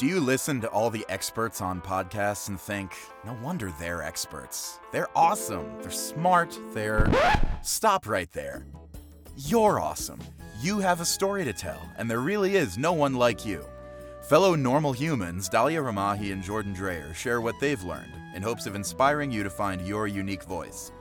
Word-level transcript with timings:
Do 0.00 0.06
you 0.06 0.18
listen 0.18 0.62
to 0.62 0.68
all 0.68 0.88
the 0.88 1.04
experts 1.10 1.60
on 1.60 1.82
podcasts 1.82 2.48
and 2.48 2.58
think, 2.58 2.96
no 3.26 3.36
wonder 3.42 3.70
they're 3.78 4.02
experts? 4.02 4.78
They're 4.92 5.14
awesome. 5.14 5.66
They're 5.82 5.90
smart. 5.90 6.58
They're. 6.72 7.06
Stop 7.62 8.08
right 8.08 8.32
there. 8.32 8.64
You're 9.36 9.78
awesome. 9.78 10.18
You 10.62 10.78
have 10.78 11.02
a 11.02 11.04
story 11.04 11.44
to 11.44 11.52
tell, 11.52 11.86
and 11.98 12.10
there 12.10 12.20
really 12.20 12.56
is 12.56 12.78
no 12.78 12.94
one 12.94 13.12
like 13.12 13.44
you. 13.44 13.62
Fellow 14.22 14.54
normal 14.54 14.92
humans, 14.92 15.50
Dahlia 15.50 15.82
Ramahi 15.82 16.32
and 16.32 16.42
Jordan 16.42 16.72
Dreyer 16.72 17.12
share 17.12 17.42
what 17.42 17.60
they've 17.60 17.84
learned 17.84 18.14
in 18.34 18.40
hopes 18.40 18.64
of 18.64 18.74
inspiring 18.74 19.30
you 19.30 19.42
to 19.42 19.50
find 19.50 19.86
your 19.86 20.06
unique 20.06 20.44
voice. 20.44 20.92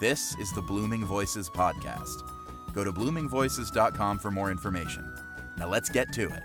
This 0.00 0.34
is 0.38 0.50
the 0.54 0.62
Blooming 0.62 1.04
Voices 1.04 1.50
Podcast. 1.50 2.22
Go 2.72 2.84
to 2.84 2.90
bloomingvoices.com 2.90 4.18
for 4.18 4.30
more 4.30 4.50
information. 4.50 5.14
Now 5.58 5.68
let's 5.68 5.90
get 5.90 6.10
to 6.14 6.30
it. 6.30 6.42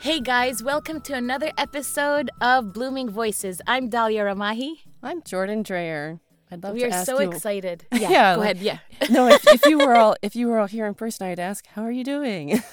Hey 0.00 0.20
guys, 0.20 0.62
welcome 0.62 1.00
to 1.02 1.14
another 1.14 1.52
episode 1.58 2.30
of 2.40 2.72
Blooming 2.72 3.10
Voices. 3.10 3.60
I'm 3.66 3.88
Dahlia 3.88 4.24
Ramahi. 4.24 4.76
I'm 5.02 5.22
Jordan 5.22 5.62
Dreyer. 5.62 6.20
I'd 6.50 6.62
love 6.62 6.76
you. 6.76 6.84
we 6.84 6.88
to 6.88 6.94
are 6.96 6.98
ask 6.98 7.06
so 7.06 7.20
you. 7.20 7.30
excited. 7.30 7.86
Yeah, 7.92 8.10
Yeah, 8.10 8.34
go 8.34 8.40
like- 8.40 8.56
ahead. 8.56 8.58
Yeah, 8.58 8.78
no, 9.10 9.28
if, 9.28 9.46
if 9.46 9.66
you 9.66 9.78
were 9.78 9.94
all 9.96 10.16
if 10.22 10.34
you 10.34 10.48
were 10.48 10.58
all 10.58 10.66
here 10.66 10.86
in 10.86 10.94
person, 10.94 11.26
I'd 11.26 11.38
ask, 11.38 11.66
"How 11.68 11.82
are 11.82 11.90
you 11.92 12.04
doing?" 12.04 12.62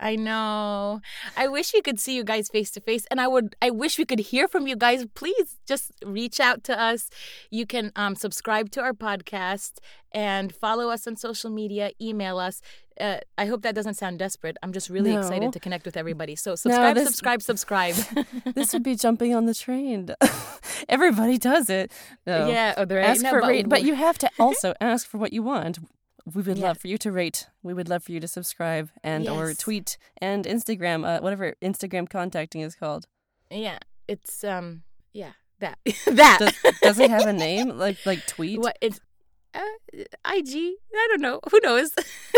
I 0.00 0.16
know. 0.16 1.00
I 1.36 1.48
wish 1.48 1.72
we 1.74 1.82
could 1.82 1.98
see 1.98 2.14
you 2.14 2.24
guys 2.24 2.48
face 2.48 2.70
to 2.72 2.80
face, 2.80 3.04
and 3.10 3.20
I 3.20 3.26
would. 3.26 3.56
I 3.60 3.70
wish 3.70 3.98
we 3.98 4.04
could 4.04 4.20
hear 4.20 4.46
from 4.46 4.66
you 4.66 4.76
guys. 4.76 5.04
Please 5.14 5.56
just 5.66 5.90
reach 6.04 6.38
out 6.38 6.62
to 6.64 6.80
us. 6.80 7.10
You 7.50 7.66
can 7.66 7.90
um, 7.96 8.14
subscribe 8.14 8.70
to 8.72 8.80
our 8.80 8.92
podcast 8.92 9.78
and 10.12 10.54
follow 10.54 10.88
us 10.90 11.06
on 11.06 11.16
social 11.16 11.50
media. 11.50 11.90
Email 12.00 12.38
us. 12.38 12.62
Uh, 13.00 13.18
I 13.36 13.46
hope 13.46 13.62
that 13.62 13.74
doesn't 13.74 13.94
sound 13.94 14.18
desperate. 14.18 14.56
I'm 14.62 14.72
just 14.72 14.88
really 14.88 15.12
No. 15.12 15.18
excited 15.20 15.52
to 15.52 15.60
connect 15.60 15.84
with 15.84 15.96
everybody. 15.96 16.34
So 16.36 16.54
subscribe, 16.56 16.96
this- 16.96 17.06
subscribe, 17.06 17.42
subscribe. 17.42 17.94
this 18.54 18.72
would 18.72 18.82
be 18.82 18.96
jumping 18.96 19.34
on 19.34 19.46
the 19.46 19.54
train. 19.54 20.14
Everybody 20.88 21.38
does 21.38 21.70
it. 21.70 21.92
No. 22.26 22.48
Yeah, 22.48 22.74
oh, 22.76 22.94
ask 22.96 23.22
no, 23.22 23.30
for 23.30 23.40
but 23.40 23.68
but 23.68 23.82
you 23.84 23.94
have 23.94 24.18
to 24.18 24.30
also 24.38 24.74
ask 24.80 25.06
for 25.08 25.18
what 25.18 25.32
you 25.32 25.42
want. 25.42 25.78
We 26.34 26.42
would 26.42 26.58
Yeah. 26.58 26.68
love 26.68 26.78
for 26.78 26.88
you 26.88 26.98
to 26.98 27.12
rate. 27.12 27.46
We 27.62 27.72
would 27.74 27.88
love 27.88 28.02
for 28.04 28.12
you 28.12 28.20
to 28.20 28.28
subscribe 28.28 28.90
and 29.02 29.28
or 29.28 29.54
tweet 29.54 29.96
and 30.20 30.44
Instagram, 30.44 31.04
uh, 31.06 31.20
whatever 31.20 31.54
Instagram 31.62 32.08
contacting 32.08 32.60
is 32.60 32.74
called. 32.74 33.06
Yeah, 33.50 33.78
it's 34.06 34.44
um, 34.44 34.82
yeah, 35.12 35.32
that 35.60 35.78
that 36.06 36.38
Does, 36.40 36.54
does 36.82 36.98
it 36.98 37.10
have 37.10 37.26
a 37.26 37.32
name 37.46 37.70
like 37.78 38.04
like 38.04 38.26
tweet? 38.26 38.60
What 38.60 38.76
it's 38.80 39.00
uh, 39.54 39.60
IG? 39.94 40.54
I 40.54 41.06
don't 41.10 41.20
know. 41.22 41.40
Who 41.50 41.60
knows? 41.62 41.90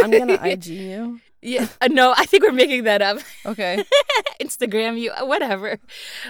I'm 0.02 0.11
gonna 0.11 0.38
IG 0.42 0.66
you. 0.66 1.20
yeah, 1.42 1.66
uh, 1.80 1.88
no, 1.88 2.14
I 2.16 2.27
think 2.27 2.44
we're 2.44 2.52
making 2.52 2.84
that 2.84 3.02
up. 3.02 3.18
Okay. 3.44 3.84
Instagram 4.41 4.98
you, 5.00 5.11
uh, 5.11 5.27
whatever. 5.27 5.78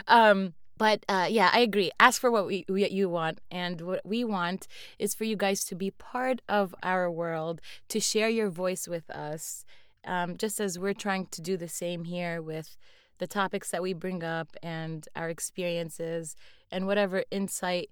Um, 0.08 0.55
but 0.81 1.05
uh, 1.09 1.28
yeah, 1.28 1.50
I 1.53 1.61
agree. 1.61 1.91
Ask 2.00 2.20
for 2.20 2.31
what 2.31 2.47
we 2.47 2.64
what 2.67 2.91
you 2.91 3.09
want, 3.11 3.41
and 3.50 3.83
what 3.83 4.00
we 4.05 4.25
want 4.25 4.67
is 4.98 5.14
for 5.14 5.25
you 5.25 5.37
guys 5.37 5.64
to 5.67 5.75
be 5.75 5.91
part 5.91 6.41
of 6.48 6.75
our 6.83 7.11
world, 7.11 7.61
to 7.91 8.00
share 8.00 8.31
your 8.31 8.48
voice 8.48 8.89
with 8.89 9.11
us, 9.11 9.67
um, 10.06 10.39
just 10.39 10.59
as 10.59 10.78
we're 10.78 10.95
trying 10.95 11.27
to 11.33 11.42
do 11.42 11.59
the 11.59 11.69
same 11.69 12.05
here 12.05 12.41
with 12.41 12.78
the 13.19 13.27
topics 13.27 13.70
that 13.70 13.83
we 13.83 13.92
bring 13.92 14.25
up 14.25 14.56
and 14.62 15.06
our 15.14 15.28
experiences 15.28 16.34
and 16.72 16.87
whatever 16.87 17.25
insight 17.31 17.91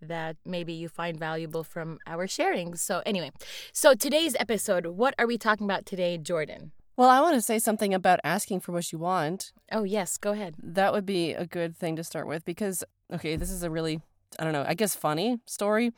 that 0.00 0.36
maybe 0.44 0.72
you 0.72 0.88
find 0.88 1.18
valuable 1.18 1.64
from 1.64 1.98
our 2.06 2.28
sharing. 2.28 2.76
So 2.76 3.02
anyway, 3.04 3.32
so 3.72 3.94
today's 3.94 4.36
episode, 4.38 4.86
what 4.86 5.14
are 5.18 5.26
we 5.26 5.38
talking 5.38 5.66
about 5.66 5.86
today, 5.86 6.18
Jordan? 6.18 6.70
Well, 6.98 7.10
I 7.10 7.20
want 7.20 7.36
to 7.36 7.40
say 7.40 7.60
something 7.60 7.94
about 7.94 8.18
asking 8.24 8.58
for 8.58 8.72
what 8.72 8.90
you 8.90 8.98
want. 8.98 9.52
Oh 9.70 9.84
yes, 9.84 10.18
go 10.18 10.32
ahead. 10.32 10.56
That 10.60 10.92
would 10.92 11.06
be 11.06 11.32
a 11.32 11.46
good 11.46 11.76
thing 11.76 11.94
to 11.94 12.02
start 12.02 12.26
with 12.26 12.44
because, 12.44 12.82
okay, 13.14 13.36
this 13.36 13.52
is 13.52 13.62
a 13.62 13.70
really, 13.70 14.00
I 14.36 14.42
don't 14.42 14.52
know, 14.52 14.64
I 14.66 14.74
guess 14.74 14.96
funny 14.96 15.38
story, 15.46 15.92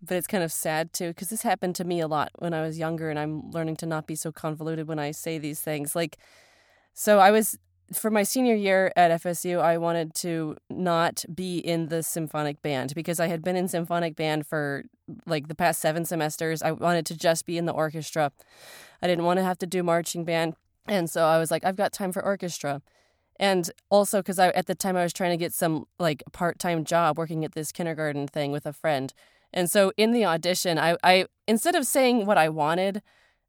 but 0.00 0.16
it's 0.16 0.26
kind 0.26 0.42
of 0.42 0.50
sad 0.50 0.94
too 0.94 1.08
because 1.08 1.28
this 1.28 1.42
happened 1.42 1.74
to 1.74 1.84
me 1.84 2.00
a 2.00 2.08
lot 2.08 2.30
when 2.38 2.54
I 2.54 2.62
was 2.62 2.78
younger 2.78 3.10
and 3.10 3.18
I'm 3.18 3.50
learning 3.50 3.76
to 3.76 3.86
not 3.86 4.06
be 4.06 4.14
so 4.14 4.32
convoluted 4.32 4.88
when 4.88 4.98
I 4.98 5.10
say 5.10 5.36
these 5.36 5.60
things. 5.60 5.94
Like, 5.94 6.16
so 6.94 7.18
I 7.18 7.30
was, 7.32 7.58
for 7.92 8.10
my 8.10 8.22
senior 8.22 8.54
year 8.54 8.92
at 8.96 9.22
FSU, 9.22 9.60
I 9.60 9.78
wanted 9.78 10.14
to 10.16 10.56
not 10.68 11.24
be 11.32 11.58
in 11.58 11.88
the 11.88 12.02
symphonic 12.02 12.62
band 12.62 12.94
because 12.94 13.20
I 13.20 13.28
had 13.28 13.42
been 13.42 13.56
in 13.56 13.68
symphonic 13.68 14.16
band 14.16 14.46
for 14.46 14.84
like 15.26 15.48
the 15.48 15.54
past 15.54 15.80
seven 15.80 16.04
semesters. 16.04 16.62
I 16.62 16.72
wanted 16.72 17.06
to 17.06 17.16
just 17.16 17.46
be 17.46 17.58
in 17.58 17.66
the 17.66 17.72
orchestra. 17.72 18.32
I 19.02 19.06
didn't 19.06 19.24
want 19.24 19.38
to 19.38 19.44
have 19.44 19.58
to 19.58 19.66
do 19.66 19.82
marching 19.82 20.24
band. 20.24 20.54
And 20.86 21.08
so 21.08 21.24
I 21.24 21.38
was 21.38 21.50
like, 21.50 21.64
I've 21.64 21.76
got 21.76 21.92
time 21.92 22.12
for 22.12 22.24
orchestra 22.24 22.82
and 23.38 23.70
also 23.90 24.20
because 24.20 24.38
I 24.38 24.48
at 24.50 24.66
the 24.66 24.74
time 24.74 24.96
I 24.96 25.02
was 25.02 25.12
trying 25.12 25.30
to 25.30 25.36
get 25.36 25.52
some 25.52 25.86
like 25.98 26.22
part 26.32 26.58
time 26.58 26.84
job 26.84 27.18
working 27.18 27.44
at 27.44 27.52
this 27.52 27.72
kindergarten 27.72 28.26
thing 28.26 28.52
with 28.52 28.66
a 28.66 28.72
friend, 28.72 29.12
and 29.52 29.70
so 29.70 29.92
in 29.96 30.12
the 30.12 30.24
audition, 30.24 30.78
I 30.78 30.96
I 31.02 31.26
instead 31.46 31.74
of 31.74 31.86
saying 31.86 32.26
what 32.26 32.38
I 32.38 32.48
wanted, 32.48 33.02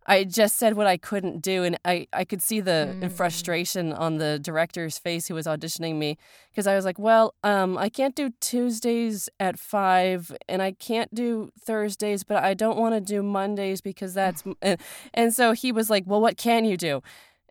I 0.09 0.23
just 0.23 0.55
said 0.57 0.75
what 0.75 0.87
I 0.87 0.95
couldn't 0.95 1.41
do, 1.41 1.63
and 1.63 1.77
I 1.83 2.07
I 2.13 2.23
could 2.23 2.41
see 2.41 2.61
the 2.61 2.95
Mm. 3.01 3.11
frustration 3.11 3.91
on 3.91 4.17
the 4.17 4.39
director's 4.39 4.97
face 4.97 5.27
who 5.27 5.35
was 5.35 5.45
auditioning 5.47 5.95
me 5.95 6.17
because 6.49 6.65
I 6.65 6.75
was 6.75 6.85
like, 6.85 6.97
well, 6.97 7.33
um, 7.43 7.77
I 7.77 7.89
can't 7.89 8.15
do 8.15 8.29
Tuesdays 8.39 9.29
at 9.39 9.59
five, 9.59 10.35
and 10.47 10.61
I 10.61 10.71
can't 10.71 11.13
do 11.13 11.51
Thursdays, 11.59 12.23
but 12.23 12.43
I 12.43 12.53
don't 12.53 12.77
want 12.77 12.95
to 12.95 13.01
do 13.01 13.21
Mondays 13.21 13.81
because 13.81 14.13
that's 14.13 14.43
and, 14.61 14.79
and 15.13 15.33
so 15.33 15.51
he 15.51 15.71
was 15.71 15.89
like, 15.89 16.03
well, 16.07 16.21
what 16.21 16.37
can 16.37 16.63
you 16.65 16.77
do? 16.77 17.01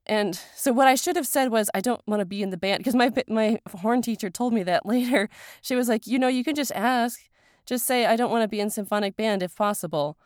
And 0.07 0.39
so 0.55 0.73
what 0.73 0.87
I 0.87 0.95
should 0.95 1.17
have 1.17 1.27
said 1.27 1.51
was 1.51 1.69
I 1.75 1.81
don't 1.81 2.01
want 2.07 2.21
to 2.21 2.27
be 2.27 2.41
in 2.43 2.51
the 2.51 2.57
band 2.57 2.79
because 2.79 2.95
my 2.95 3.11
my 3.29 3.59
horn 3.83 4.03
teacher 4.03 4.31
told 4.31 4.53
me 4.53 4.63
that 4.63 4.87
later. 4.95 5.29
She 5.63 5.75
was 5.75 5.89
like, 5.89 6.07
"You 6.07 6.19
know, 6.19 6.29
you 6.29 6.45
can 6.45 6.55
just 6.55 6.73
ask. 6.73 7.21
Just 7.67 7.85
say 7.87 8.07
I 8.07 8.15
don't 8.17 8.31
want 8.31 8.43
to 8.45 8.49
be 8.49 8.61
in 8.61 8.71
symphonic 8.71 9.17
band 9.17 9.43
if 9.43 9.55
possible." 9.57 10.17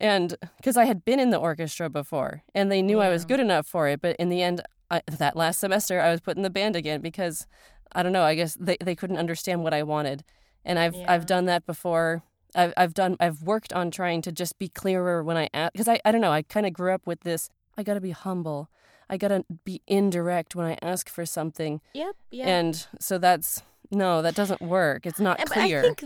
And 0.00 0.34
because 0.56 0.76
I 0.76 0.84
had 0.86 1.04
been 1.04 1.20
in 1.20 1.30
the 1.30 1.36
orchestra 1.38 1.90
before 1.90 2.42
and 2.54 2.70
they 2.72 2.82
knew 2.82 3.00
I 3.00 3.10
was 3.10 3.24
good 3.24 3.40
enough 3.40 3.66
for 3.66 3.86
it, 3.88 4.00
but 4.00 4.16
in 4.16 4.28
the 4.30 4.42
end 4.42 4.62
I, 4.90 5.02
that 5.18 5.36
last 5.36 5.60
semester 5.60 6.00
I 6.00 6.10
was 6.10 6.20
put 6.20 6.36
in 6.36 6.42
the 6.42 6.50
band 6.50 6.74
again 6.74 7.00
because 7.00 7.46
I 7.92 8.02
don't 8.02 8.12
know, 8.12 8.22
I 8.24 8.34
guess 8.34 8.56
they 8.58 8.76
they 8.82 8.94
couldn't 8.96 9.18
understand 9.18 9.62
what 9.62 9.74
I 9.74 9.82
wanted. 9.82 10.24
And 10.64 10.78
I've 10.78 10.94
Yeah. 10.94 11.12
I've 11.12 11.26
done 11.26 11.44
that 11.46 11.66
before. 11.66 12.22
I've 12.54 12.72
I've 12.76 12.94
done 12.94 13.16
I've 13.20 13.42
worked 13.42 13.72
on 13.72 13.90
trying 13.90 14.22
to 14.22 14.32
just 14.32 14.58
be 14.58 14.68
clearer 14.68 15.22
when 15.22 15.36
I 15.36 15.48
ask 15.52 15.72
because 15.72 15.88
I 15.88 16.00
I 16.04 16.10
don't 16.12 16.20
know, 16.22 16.32
I 16.32 16.42
kind 16.42 16.66
of 16.66 16.72
grew 16.72 16.92
up 16.94 17.06
with 17.06 17.20
this 17.20 17.50
I 17.76 17.82
got 17.82 17.94
to 17.94 18.00
be 18.00 18.10
humble. 18.10 18.68
I 19.08 19.16
gotta 19.16 19.44
be 19.64 19.82
indirect 19.88 20.54
when 20.54 20.66
I 20.66 20.78
ask 20.82 21.08
for 21.08 21.26
something, 21.26 21.80
Yep. 21.94 22.14
Yeah. 22.30 22.46
and 22.46 22.86
so 23.00 23.18
that's 23.18 23.60
no, 23.90 24.22
that 24.22 24.36
doesn't 24.36 24.60
work. 24.62 25.04
It's 25.04 25.18
not 25.18 25.40
And- 25.40 25.50
clear. 25.50 25.80
I 25.80 25.82
think, 25.94 26.04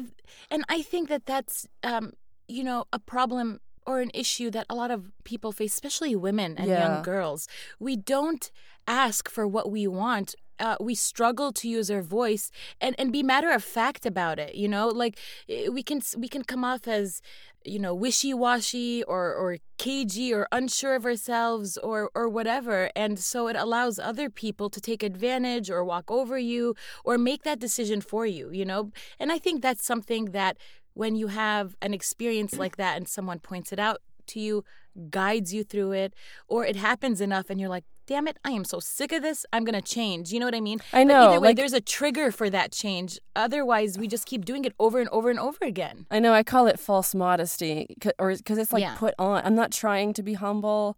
and 0.51 0.65
I 0.71 0.81
think 0.81 1.11
that 1.11 1.27
that's, 1.27 1.69
um, 1.83 2.15
you 2.49 2.65
know, 2.65 2.87
a 2.95 2.99
problem 2.99 3.61
or 3.87 4.01
an 4.01 4.11
issue 4.15 4.51
that 4.51 4.67
a 4.69 4.75
lot 4.75 4.91
of 4.91 5.11
people 5.25 5.53
face, 5.53 5.73
especially 5.75 6.15
women 6.17 6.57
and 6.57 6.69
Yeah. 6.69 6.79
young 6.79 7.03
girls. 7.03 7.49
We 7.79 7.97
don't 7.97 8.51
ask 8.87 9.31
for 9.31 9.47
what 9.47 9.71
we 9.71 9.87
want. 9.87 10.35
Uh, 10.61 10.77
we 10.81 10.95
struggle 10.95 11.53
to 11.53 11.69
use 11.69 11.91
our 11.91 12.01
voice 12.03 12.51
and, 12.81 12.95
and 12.97 13.11
be 13.13 13.23
matter 13.25 13.51
of 13.51 13.65
fact 13.65 14.07
about 14.07 14.39
it. 14.39 14.55
You 14.55 14.69
know, 14.69 14.87
like 14.89 15.19
eh, 15.49 15.69
we 15.69 15.83
can 15.83 16.01
we 16.17 16.29
can 16.29 16.45
come 16.45 16.65
off 16.65 16.87
as 16.87 17.21
you 17.65 17.79
know 17.81 17.93
wishy 17.95 18.33
washy 18.33 19.03
or 19.05 19.35
or 19.35 19.59
cagey 19.79 20.33
or 20.33 20.47
unsure 20.53 20.95
of 20.95 21.05
ourselves 21.07 21.77
or 21.79 22.09
or 22.15 22.29
whatever, 22.29 22.91
and 22.95 23.19
so 23.19 23.49
it 23.49 23.57
allows 23.57 23.99
other 23.99 24.31
people 24.31 24.71
to 24.71 24.81
take 24.81 25.03
advantage 25.03 25.71
or 25.71 25.85
walk 25.85 26.09
over 26.09 26.39
you 26.39 26.77
or 27.05 27.19
make 27.19 27.43
that 27.43 27.59
decision 27.59 28.01
for 28.01 28.25
you. 28.25 28.51
You 28.53 28.65
know, 28.65 28.93
and 29.19 29.33
I 29.33 29.39
think 29.39 29.61
that's 29.61 29.85
something 29.85 30.27
that 30.27 30.57
when 30.95 31.15
you 31.17 31.27
have 31.29 31.77
an 31.83 31.93
experience 31.95 32.57
like 32.59 32.77
that 32.77 32.97
and 32.97 33.09
someone 33.09 33.39
points 33.39 33.73
it 33.73 33.79
out 33.79 33.99
to 34.29 34.41
you, 34.41 34.65
guides 35.11 35.53
you 35.53 35.65
through 35.65 35.93
it, 35.93 36.15
or 36.49 36.65
it 36.65 36.77
happens 36.77 37.21
enough 37.21 37.51
and 37.51 37.61
you're 37.61 37.69
like, 37.69 37.85
damn 38.07 38.29
it, 38.29 38.39
I 38.45 38.51
am 38.51 38.65
so 38.65 38.81
sick 38.81 39.13
of 39.13 39.23
this, 39.23 39.45
I'm 39.53 39.65
going 39.65 39.75
to 39.75 39.83
change. 39.83 40.31
You 40.31 40.39
know 40.39 40.47
what 40.47 40.55
I 40.55 40.61
mean? 40.61 40.79
I 40.93 41.05
But 41.05 41.09
know, 41.13 41.29
either 41.31 41.41
way, 41.41 41.49
like- 41.49 41.57
there's 41.57 41.73
a 41.73 41.81
trigger 41.81 42.31
for 42.31 42.49
that 42.51 42.71
change. 42.71 43.19
Otherwise, 43.35 43.99
we 43.99 44.07
just 44.09 44.27
keep 44.27 44.45
doing 44.45 44.65
it 44.65 44.75
over 44.79 45.01
and 45.01 45.09
over 45.11 45.31
and 45.31 45.39
over 45.39 45.59
again. 45.63 46.07
I 46.11 46.19
know 46.21 46.33
I 46.33 46.43
call 46.43 46.67
it 46.67 46.79
false 46.79 47.15
modesty 47.15 47.97
or 48.19 48.35
because 48.37 48.59
it's 48.59 48.73
like 48.73 48.83
Yeah. 48.83 48.95
put 48.97 49.15
on. 49.19 49.43
I'm 49.45 49.55
not 49.55 49.73
trying 49.73 50.13
to 50.15 50.23
be 50.23 50.35
humble. 50.35 50.97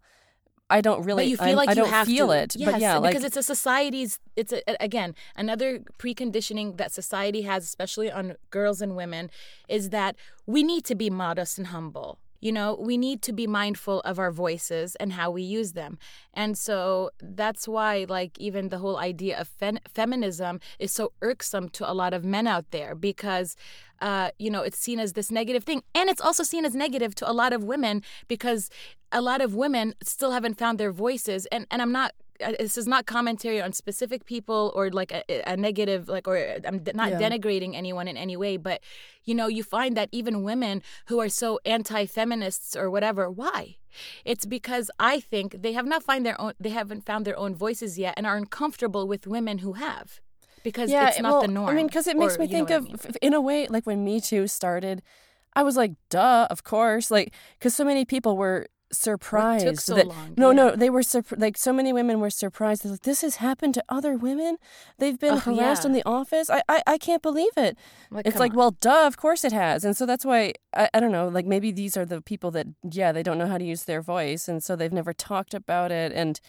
I 0.69 0.81
don't 0.81 1.03
really. 1.03 1.23
but 1.23 1.29
you 1.29 1.37
feel 1.37 1.47
I, 1.47 1.53
like 1.53 1.69
I 1.69 1.71
you 1.73 1.75
don't 1.77 1.89
have 1.89 2.07
feel 2.07 2.27
to. 2.27 2.33
it. 2.33 2.55
Yes, 2.55 2.71
but 2.71 2.81
yeah, 2.81 2.97
like 2.97 3.11
because 3.11 3.23
it's 3.23 3.37
a 3.37 3.43
society's. 3.43 4.19
It's 4.35 4.51
a, 4.53 4.61
again 4.81 5.15
another 5.35 5.79
preconditioning 5.97 6.77
that 6.77 6.91
society 6.91 7.43
has, 7.43 7.63
especially 7.63 8.11
on 8.11 8.35
girls 8.49 8.81
and 8.81 8.95
women, 8.95 9.29
is 9.69 9.89
that 9.89 10.15
we 10.45 10.63
need 10.63 10.83
to 10.85 10.95
be 10.95 11.09
modest 11.09 11.57
and 11.57 11.67
humble. 11.67 12.19
You 12.39 12.51
know, 12.51 12.77
we 12.79 12.97
need 12.97 13.21
to 13.23 13.33
be 13.33 13.47
mindful 13.47 14.01
of 14.01 14.19
our 14.19 14.31
voices 14.31 14.95
and 14.95 15.13
how 15.13 15.31
we 15.31 15.41
use 15.41 15.73
them. 15.73 15.97
And 16.33 16.57
so 16.57 17.11
that's 17.21 17.67
why, 17.67 18.05
like, 18.07 18.37
even 18.37 18.69
the 18.69 18.77
whole 18.77 18.97
idea 18.97 19.39
of 19.39 19.49
feminism 19.93 20.59
is 20.79 20.91
so 20.91 21.11
irksome 21.21 21.69
to 21.69 21.89
a 21.89 21.93
lot 21.93 22.13
of 22.13 22.23
men 22.23 22.47
out 22.47 22.71
there 22.71 22.95
because, 22.95 23.55
uh, 24.01 24.29
you 24.37 24.49
know, 24.49 24.61
it's 24.61 24.77
seen 24.77 24.99
as 24.99 25.13
this 25.13 25.31
negative 25.31 25.63
thing. 25.63 25.83
And 25.95 26.09
it's 26.09 26.21
also 26.21 26.43
seen 26.43 26.65
as 26.65 26.75
negative 26.75 27.15
to 27.15 27.29
a 27.29 27.33
lot 27.33 27.53
of 27.53 27.63
women 27.63 28.03
because 28.27 28.69
a 29.11 29.21
lot 29.21 29.41
of 29.41 29.55
women 29.55 29.95
still 30.03 30.31
haven't 30.31 30.57
found 30.57 30.77
their 30.77 30.91
voices. 30.91 31.45
And, 31.47 31.65
and 31.71 31.81
I'm 31.81 31.91
not 31.91 32.13
Uh, 32.43 32.53
this 32.59 32.77
is 32.77 32.87
not 32.87 33.05
commentary 33.05 33.59
on 33.61 33.73
specific 33.73 34.25
people 34.25 34.71
or 34.75 34.89
like 34.91 35.11
a, 35.11 35.23
a 35.53 35.55
negative 35.57 36.07
like 36.07 36.27
or 36.27 36.37
um, 36.37 36.81
i'm 36.85 36.95
not 36.95 37.09
Yeah. 37.11 37.19
denigrating 37.23 37.73
anyone 37.75 38.07
in 38.07 38.17
any 38.17 38.37
way 38.37 38.57
but 38.57 38.77
you 39.23 39.33
know 39.33 39.47
you 39.47 39.63
find 39.63 39.97
that 39.97 40.09
even 40.11 40.43
women 40.43 40.81
who 41.09 41.19
are 41.23 41.29
so 41.29 41.59
anti-feminists 41.65 42.75
or 42.75 42.89
whatever 42.89 43.29
why 43.29 43.77
it's 44.25 44.45
because 44.45 44.91
i 44.99 45.19
think 45.19 45.61
they 45.63 45.73
have 45.73 45.85
not 45.85 46.03
find 46.03 46.25
their 46.25 46.39
own 46.39 46.53
they 46.59 46.69
haven't 46.69 47.03
found 47.05 47.25
their 47.25 47.37
own 47.37 47.55
voices 47.55 47.97
yet 47.97 48.13
and 48.17 48.25
are 48.27 48.37
uncomfortable 48.37 49.07
with 49.07 49.25
women 49.27 49.59
who 49.59 49.73
have 49.73 50.19
because 50.63 50.91
yeah, 50.91 51.07
it's 51.09 51.19
not 51.21 51.31
well, 51.31 51.41
the 51.43 51.47
norm 51.47 51.69
I 51.69 51.73
mean, 51.73 51.87
because 51.87 52.07
it 52.07 52.17
makes 52.17 52.35
or- 52.35 52.39
me 52.39 52.47
think 52.47 52.69
what 52.69 52.73
I 52.73 52.77
of, 52.77 52.83
mean. 52.89 53.13
in 53.21 53.33
a 53.33 53.39
way, 53.39 53.67
like 53.67 53.85
when 53.85 54.03
Me 54.03 54.19
Too 54.19 54.47
started, 54.47 55.01
I 55.53 55.63
was 55.63 55.77
like, 55.77 55.93
duh, 56.09 56.45
of 56.49 56.65
course. 56.65 57.09
Like, 57.09 57.31
because 57.57 57.73
so 57.73 57.85
many 57.85 58.03
people 58.03 58.35
were 58.35 58.67
surprised 58.91 59.79
so 59.79 59.95
that 59.95 60.07
long, 60.07 60.33
no 60.37 60.49
yeah. 60.51 60.55
no 60.55 60.75
they 60.75 60.89
were 60.89 61.01
surp- 61.01 61.39
like 61.39 61.57
so 61.57 61.71
many 61.73 61.91
women 61.93 62.19
were 62.19 62.29
surprised. 62.29 62.85
Like 62.85 63.01
this 63.01 63.21
has 63.21 63.37
happened 63.37 63.73
to 63.75 63.83
other 63.89 64.15
women? 64.15 64.57
They've 64.97 65.19
been 65.19 65.33
Oh, 65.35 65.37
harassed 65.39 65.83
yeah. 65.83 65.87
in 65.87 65.93
the 65.93 66.03
office? 66.05 66.49
I, 66.49 66.61
I 66.69 66.81
i 66.87 66.97
can't 66.97 67.21
believe 67.21 67.51
it. 67.57 67.77
Like, 68.11 68.25
it's 68.27 68.39
like 68.39 68.51
on. 68.51 68.57
well 68.57 68.71
duh 68.71 69.05
of 69.07 69.17
course 69.17 69.43
it 69.43 69.51
has. 69.51 69.83
And 69.83 69.95
so 69.97 70.05
that's 70.05 70.25
why 70.25 70.53
I, 70.75 70.89
I 70.93 70.99
don't 70.99 71.11
know 71.11 71.27
like 71.27 71.45
maybe 71.45 71.71
these 71.71 71.97
are 71.97 72.05
the 72.05 72.21
people 72.21 72.51
that 72.51 72.67
yeah 72.91 73.11
they 73.11 73.23
don't 73.23 73.37
know 73.37 73.47
how 73.47 73.57
to 73.57 73.65
use 73.65 73.83
their 73.85 74.01
voice 74.01 74.47
and 74.47 74.63
so 74.63 74.75
they've 74.75 74.93
never 74.93 75.13
talked 75.13 75.53
about 75.53 75.91
it 75.91 76.11
and 76.13 76.39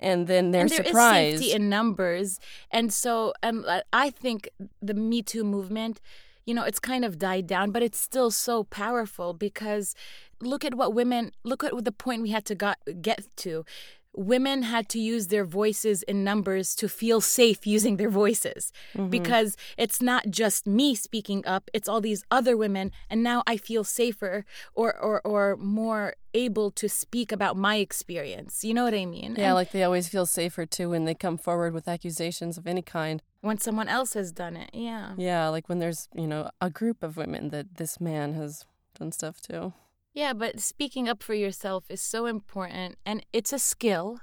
and 0.00 0.26
then 0.26 0.50
they're 0.50 0.62
and 0.62 0.70
there 0.70 0.80
is 0.80 0.86
surprised. 0.88 1.38
safety 1.42 1.52
in 1.54 1.68
numbers 1.68 2.40
and 2.70 2.92
so 2.92 3.32
um, 3.42 3.64
I- 3.68 3.82
i 3.92 4.10
think 4.10 4.48
the 4.80 4.94
me 4.94 5.22
too 5.22 5.44
movement 5.44 6.00
you 6.46 6.54
know 6.54 6.64
it's 6.64 6.80
kind 6.80 7.04
of 7.04 7.18
died 7.18 7.46
down 7.46 7.70
but 7.70 7.82
it's 7.82 7.98
still 7.98 8.30
so 8.30 8.64
powerful 8.64 9.32
because 9.32 9.94
look 10.40 10.64
at 10.64 10.74
what 10.74 10.94
women 10.94 11.32
look 11.44 11.62
at 11.64 11.84
the 11.84 11.92
point 11.92 12.22
we 12.22 12.30
had 12.30 12.44
to 12.44 12.54
got, 12.54 12.78
get 13.00 13.24
to 13.36 13.64
women 14.14 14.62
had 14.62 14.88
to 14.90 14.98
use 14.98 15.28
their 15.28 15.44
voices 15.44 16.02
in 16.04 16.22
numbers 16.22 16.74
to 16.74 16.88
feel 16.88 17.20
safe 17.20 17.66
using 17.76 17.96
their 17.96 18.10
voices 18.10 18.72
Mm-hmm. 18.94 19.08
because 19.08 19.56
it's 19.78 20.02
not 20.02 20.30
just 20.30 20.66
me 20.66 20.94
speaking 20.94 21.44
up 21.46 21.70
it's 21.72 21.88
all 21.88 22.00
these 22.00 22.24
other 22.30 22.56
women 22.56 22.90
and 23.08 23.22
now 23.22 23.42
i 23.46 23.56
feel 23.56 23.84
safer 23.84 24.44
or 24.74 24.94
or, 24.98 25.20
or 25.24 25.56
more 25.56 26.14
able 26.34 26.70
to 26.70 26.88
speak 26.88 27.32
about 27.32 27.56
my 27.56 27.76
experience 27.76 28.64
you 28.64 28.74
know 28.74 28.84
what 28.84 28.94
i 28.94 29.06
mean 29.06 29.34
yeah 29.38 29.46
And- 29.46 29.54
like 29.54 29.70
they 29.72 29.82
always 29.82 30.08
feel 30.08 30.26
safer 30.26 30.66
too 30.66 30.90
when 30.90 31.04
they 31.06 31.14
come 31.14 31.38
forward 31.38 31.72
with 31.72 31.88
accusations 31.88 32.58
of 32.58 32.66
any 32.66 32.82
kind 32.82 33.22
when 33.40 33.58
someone 33.58 33.88
else 33.88 34.14
has 34.14 34.30
done 34.30 34.56
it. 34.56 34.70
Yeah. 34.72 35.14
yeah 35.16 35.48
like 35.48 35.68
when 35.68 35.78
there's 35.78 36.08
you 36.14 36.26
know 36.26 36.50
a 36.60 36.70
group 36.70 37.02
of 37.02 37.16
women 37.16 37.48
that 37.50 37.76
this 37.76 38.00
man 38.00 38.34
has 38.34 38.64
done 38.98 39.10
stuff 39.12 39.40
to 39.42 39.72
Yeah, 40.14 40.34
but 40.34 40.60
speaking 40.60 41.08
up 41.08 41.22
for 41.22 41.34
yourself 41.34 41.84
is 41.88 42.02
so 42.02 42.26
important 42.26 42.96
and 43.06 43.24
it's 43.32 43.52
a 43.52 43.58
skill. 43.58 44.20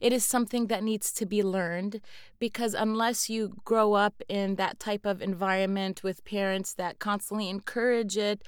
It 0.00 0.12
is 0.12 0.24
something 0.24 0.66
that 0.66 0.82
needs 0.82 1.12
to 1.12 1.24
be 1.24 1.42
learned 1.42 2.00
because 2.38 2.74
unless 2.74 3.30
you 3.30 3.54
grow 3.64 3.94
up 3.94 4.22
in 4.28 4.56
that 4.56 4.78
type 4.78 5.06
of 5.06 5.22
environment 5.22 6.02
with 6.02 6.24
parents 6.24 6.74
that 6.74 6.98
constantly 6.98 7.48
encourage 7.48 8.18
it, 8.18 8.42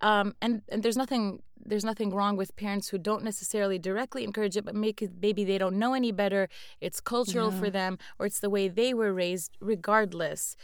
um, 0.00 0.34
and, 0.42 0.62
and 0.68 0.82
there's 0.82 0.96
nothing 0.96 1.42
there's 1.66 1.84
nothing 1.84 2.10
wrong 2.10 2.36
with 2.36 2.54
parents 2.56 2.88
who 2.88 2.98
don't 2.98 3.24
necessarily 3.24 3.78
directly 3.78 4.22
encourage 4.22 4.54
it, 4.54 4.66
but 4.66 4.74
make 4.74 5.00
it, 5.00 5.12
maybe 5.22 5.44
they 5.44 5.56
don't 5.56 5.78
know 5.78 5.94
any 5.94 6.12
better. 6.12 6.50
It's 6.78 7.00
cultural 7.00 7.50
for 7.50 7.70
them, 7.70 7.96
or 8.18 8.26
it's 8.26 8.40
the 8.40 8.50
way 8.50 8.68
they 8.68 8.92
were 8.92 9.14
raised. 9.14 9.56
Regardless, 9.60 10.56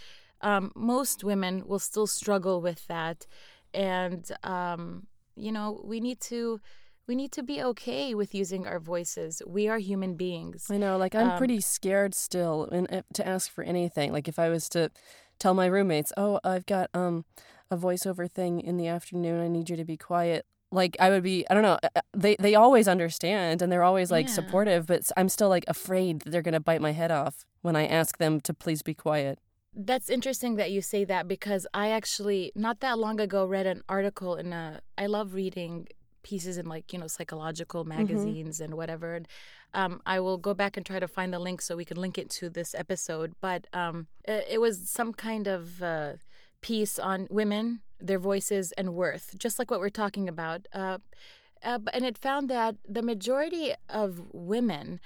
um, 0.43 0.73
most 0.75 1.25
women 1.25 1.63
will 1.67 1.79
still 1.79 2.07
struggle 2.07 2.61
with 2.61 2.87
that, 2.89 3.27
and 3.73 4.31
um, 4.43 5.07
you 5.37 5.53
know 5.53 5.81
we 5.85 6.01
need 6.01 6.21
to 6.23 6.61
we 7.07 7.15
need 7.17 7.33
to 7.33 7.43
be 7.43 7.63
okay 7.63 8.15
with 8.15 8.35
using 8.35 8.67
our 8.67 8.79
voices. 8.79 9.43
We 9.47 9.67
are 9.69 9.79
human 9.79 10.15
beings. 10.15 10.69
I 10.71 10.77
know, 10.79 10.97
like 10.97 11.15
I'm 11.15 11.31
Um, 11.33 11.39
pretty 11.39 11.61
scared 11.61 12.15
still 12.15 12.69
and 12.71 12.93
uh, 12.93 13.03
to 13.15 13.27
ask 13.27 13.51
for 13.51 13.65
anything. 13.65 14.13
Like 14.13 14.29
if 14.29 14.39
I 14.39 14.49
was 14.49 14.69
to 14.71 14.91
tell 15.39 15.55
my 15.55 15.67
roommates, 15.67 16.13
"Oh, 16.17 16.39
I've 16.45 16.67
got 16.67 16.89
um 16.95 17.25
a 17.71 17.77
voiceover 17.77 18.31
thing 18.31 18.61
in 18.61 18.77
the 18.77 18.87
afternoon. 18.87 19.41
I 19.41 19.49
need 19.49 19.71
you 19.71 19.77
to 19.77 19.85
be 19.85 19.97
quiet." 19.97 20.47
Like 20.73 20.97
I 21.01 21.11
would 21.11 21.25
be, 21.25 21.45
I 21.51 21.55
don't 21.55 21.65
know. 21.65 21.79
uh, 21.83 21.89
uh, 21.97 22.01
They 22.17 22.37
they 22.39 22.55
always 22.55 22.87
understand 22.87 23.61
and 23.63 23.73
they're 23.73 23.83
always 23.83 24.11
like 24.13 24.29
Yeah. 24.29 24.35
supportive, 24.35 24.87
but 24.87 25.11
I'm 25.17 25.29
still 25.29 25.49
like 25.49 25.65
afraid 25.67 26.21
that 26.21 26.31
they're 26.31 26.43
gonna 26.43 26.61
bite 26.61 26.81
my 26.81 26.93
head 26.93 27.11
off 27.11 27.45
when 27.63 27.75
I 27.75 27.87
ask 27.87 28.19
them 28.19 28.41
to 28.43 28.55
please 28.55 28.83
be 28.83 28.95
quiet. 28.95 29.39
That's 29.75 30.11
interesting 30.11 30.57
that 30.57 30.71
you 30.73 30.83
say 30.83 31.05
that 31.05 31.29
because 31.29 31.67
I 31.73 31.91
actually 31.91 32.53
not 32.55 32.81
that 32.81 32.99
long 32.99 33.21
ago 33.21 33.45
read 33.45 33.67
an 33.67 33.83
article 33.89 34.35
in 34.35 34.53
a 34.53 34.81
I 34.99 35.07
love 35.07 35.35
reading 35.35 35.87
pieces 36.23 36.59
in 36.59 36.67
like, 36.67 36.93
you 36.93 36.99
know, 36.99 37.07
psychological 37.07 37.85
magazines 37.85 38.61
and 38.61 38.75
whatever. 38.75 39.15
And 39.15 39.29
um, 39.75 40.01
I 40.07 40.21
will 40.21 40.39
go 40.39 40.55
back 40.55 40.77
and 40.77 40.85
try 40.85 40.99
to 40.99 41.09
find 41.09 41.33
the 41.33 41.39
link 41.39 41.63
so 41.63 41.77
we 41.77 41.85
can 41.85 41.97
link 41.97 42.19
it 42.19 42.31
to 42.31 42.51
this 42.51 42.75
episode. 42.75 43.35
But 43.41 43.67
um, 43.73 44.07
it, 44.25 44.47
it 44.51 44.61
was 44.61 44.89
some 44.89 45.13
kind 45.13 45.47
of 45.47 45.83
uh, 45.83 46.13
piece 46.61 46.99
on 46.99 47.27
women, 47.31 47.81
their 48.01 48.19
voices, 48.19 48.73
and 48.73 48.95
worth, 48.95 49.35
just 49.39 49.59
like 49.59 49.71
what 49.71 49.81
we're 49.81 49.89
talking 49.89 50.29
about. 50.29 50.67
Uh, 50.75 50.99
uh, 51.63 51.79
and 51.93 52.05
it 52.05 52.19
found 52.19 52.49
that 52.51 52.77
the 52.89 53.03
majority 53.03 53.75
of 53.89 54.23
women 54.33 55.01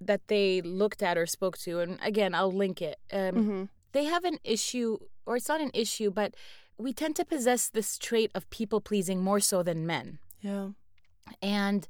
that 0.00 0.28
they 0.28 0.60
looked 0.60 1.02
at 1.02 1.18
or 1.18 1.26
spoke 1.26 1.58
to, 1.58 1.80
and 1.80 1.98
again, 2.02 2.34
I'll 2.34 2.52
link 2.52 2.80
it. 2.80 2.98
Um, 3.12 3.68
they 3.98 4.04
have 4.14 4.24
an 4.32 4.38
issue, 4.44 4.98
or 5.26 5.32
it's 5.36 5.48
not 5.48 5.60
an 5.60 5.72
issue, 5.74 6.10
but 6.20 6.30
we 6.84 6.92
tend 6.92 7.14
to 7.16 7.24
possess 7.24 7.62
this 7.68 7.98
trait 7.98 8.30
of 8.36 8.48
people 8.58 8.80
pleasing 8.90 9.18
more 9.28 9.40
so 9.40 9.58
than 9.68 9.86
men. 9.94 10.06
Yeah. 10.40 10.68
And 11.42 11.82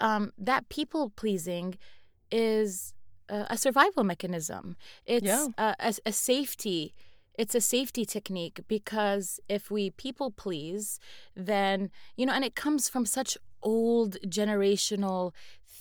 um, 0.00 0.32
that 0.36 0.68
people 0.68 1.02
pleasing 1.22 1.68
is 2.32 2.94
a, 3.28 3.46
a 3.50 3.56
survival 3.56 4.04
mechanism. 4.12 4.64
It's 5.06 5.32
Yeah. 5.32 5.46
a, 5.56 5.76
a, 5.88 5.94
a 6.06 6.12
safety. 6.12 6.80
It's 7.42 7.54
a 7.54 7.60
safety 7.60 8.04
technique 8.04 8.58
because 8.76 9.26
if 9.56 9.70
we 9.70 9.90
people 9.90 10.28
please, 10.44 10.98
then, 11.50 11.76
you 12.16 12.26
know, 12.26 12.34
and 12.36 12.44
it 12.44 12.56
comes 12.64 12.88
from 12.88 13.04
such 13.06 13.38
old 13.62 14.16
generational 14.40 15.32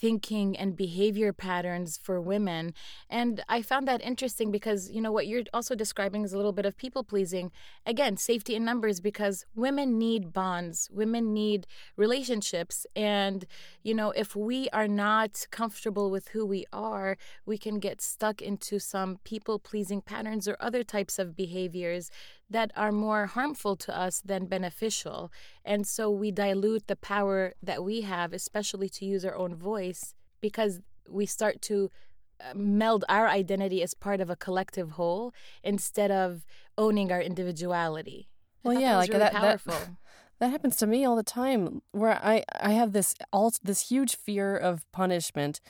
thinking 0.03 0.57
and 0.57 0.75
behavior 0.75 1.31
patterns 1.31 1.95
for 1.95 2.19
women. 2.19 2.73
And 3.09 3.41
I 3.47 3.61
found 3.61 3.87
that 3.87 4.03
interesting 4.03 4.51
because, 4.51 4.91
you 4.91 4.99
know, 4.99 5.13
what 5.13 5.27
you're 5.27 5.45
also 5.53 5.75
describing 5.75 6.25
is 6.25 6.33
a 6.33 6.35
little 6.35 6.51
bit 6.51 6.65
of 6.65 6.75
people 6.75 7.05
pleasing. 7.05 7.53
Again, 7.85 8.17
safety 8.17 8.53
in 8.53 8.65
numbers 8.65 8.99
because 8.99 9.45
women 9.55 9.97
need 9.97 10.33
bonds, 10.33 10.89
women 10.91 11.33
need 11.33 11.67
relationships. 11.95 12.85
And, 12.97 13.45
you 13.81 13.93
know, 13.93 14.11
if 14.11 14.35
we 14.35 14.67
are 14.73 14.89
not 14.89 15.47
comfortable 15.51 16.11
with 16.11 16.27
who 16.27 16.45
we 16.45 16.65
are, 16.73 17.15
we 17.45 17.57
can 17.57 17.79
get 17.79 18.01
stuck 18.01 18.41
into 18.41 18.79
some 18.79 19.19
people 19.23 19.57
pleasing 19.57 20.01
patterns 20.01 20.49
or 20.49 20.57
other 20.59 20.83
types 20.83 21.17
of 21.17 21.33
behaviors 21.33 22.11
that 22.53 22.71
are 22.75 22.91
more 22.91 23.25
harmful 23.37 23.75
to 23.85 23.91
us 24.05 24.21
than 24.23 24.45
beneficial. 24.45 25.31
And 25.65 25.85
so 25.95 26.09
we 26.09 26.31
dilute 26.31 26.85
the 26.87 26.95
power 26.95 27.53
that 27.61 27.83
we 27.83 28.01
have, 28.01 28.31
especially 28.33 28.89
to 28.97 29.05
use 29.05 29.23
our 29.25 29.35
own 29.35 29.53
voice, 29.55 30.13
because 30.39 30.73
we 31.09 31.25
start 31.25 31.61
to 31.63 31.91
uh, 32.39 32.53
meld 32.55 33.03
our 33.09 33.27
identity 33.27 33.81
as 33.83 33.93
part 33.93 34.19
of 34.21 34.29
a 34.29 34.35
collective 34.35 34.91
whole 34.91 35.33
instead 35.63 36.11
of 36.11 36.45
owning 36.77 37.11
our 37.11 37.21
individuality. 37.21 38.29
Well, 38.63 38.79
yeah, 38.79 38.91
that 38.93 38.97
like 38.97 39.09
really 39.09 39.19
that- 39.19 39.33
that- 39.33 39.41
powerful. 39.41 39.97
That 40.39 40.49
happens 40.49 40.75
to 40.77 40.87
me 40.87 41.05
all 41.05 41.15
the 41.15 41.23
time 41.23 41.81
where 41.93 42.19
I 42.21 42.43
I 42.59 42.71
have 42.71 42.91
this 42.91 43.15
all 43.31 43.53
this 43.63 43.87
huge 43.89 44.13
fear 44.17 44.57
of 44.57 44.83
punishment 44.91 45.61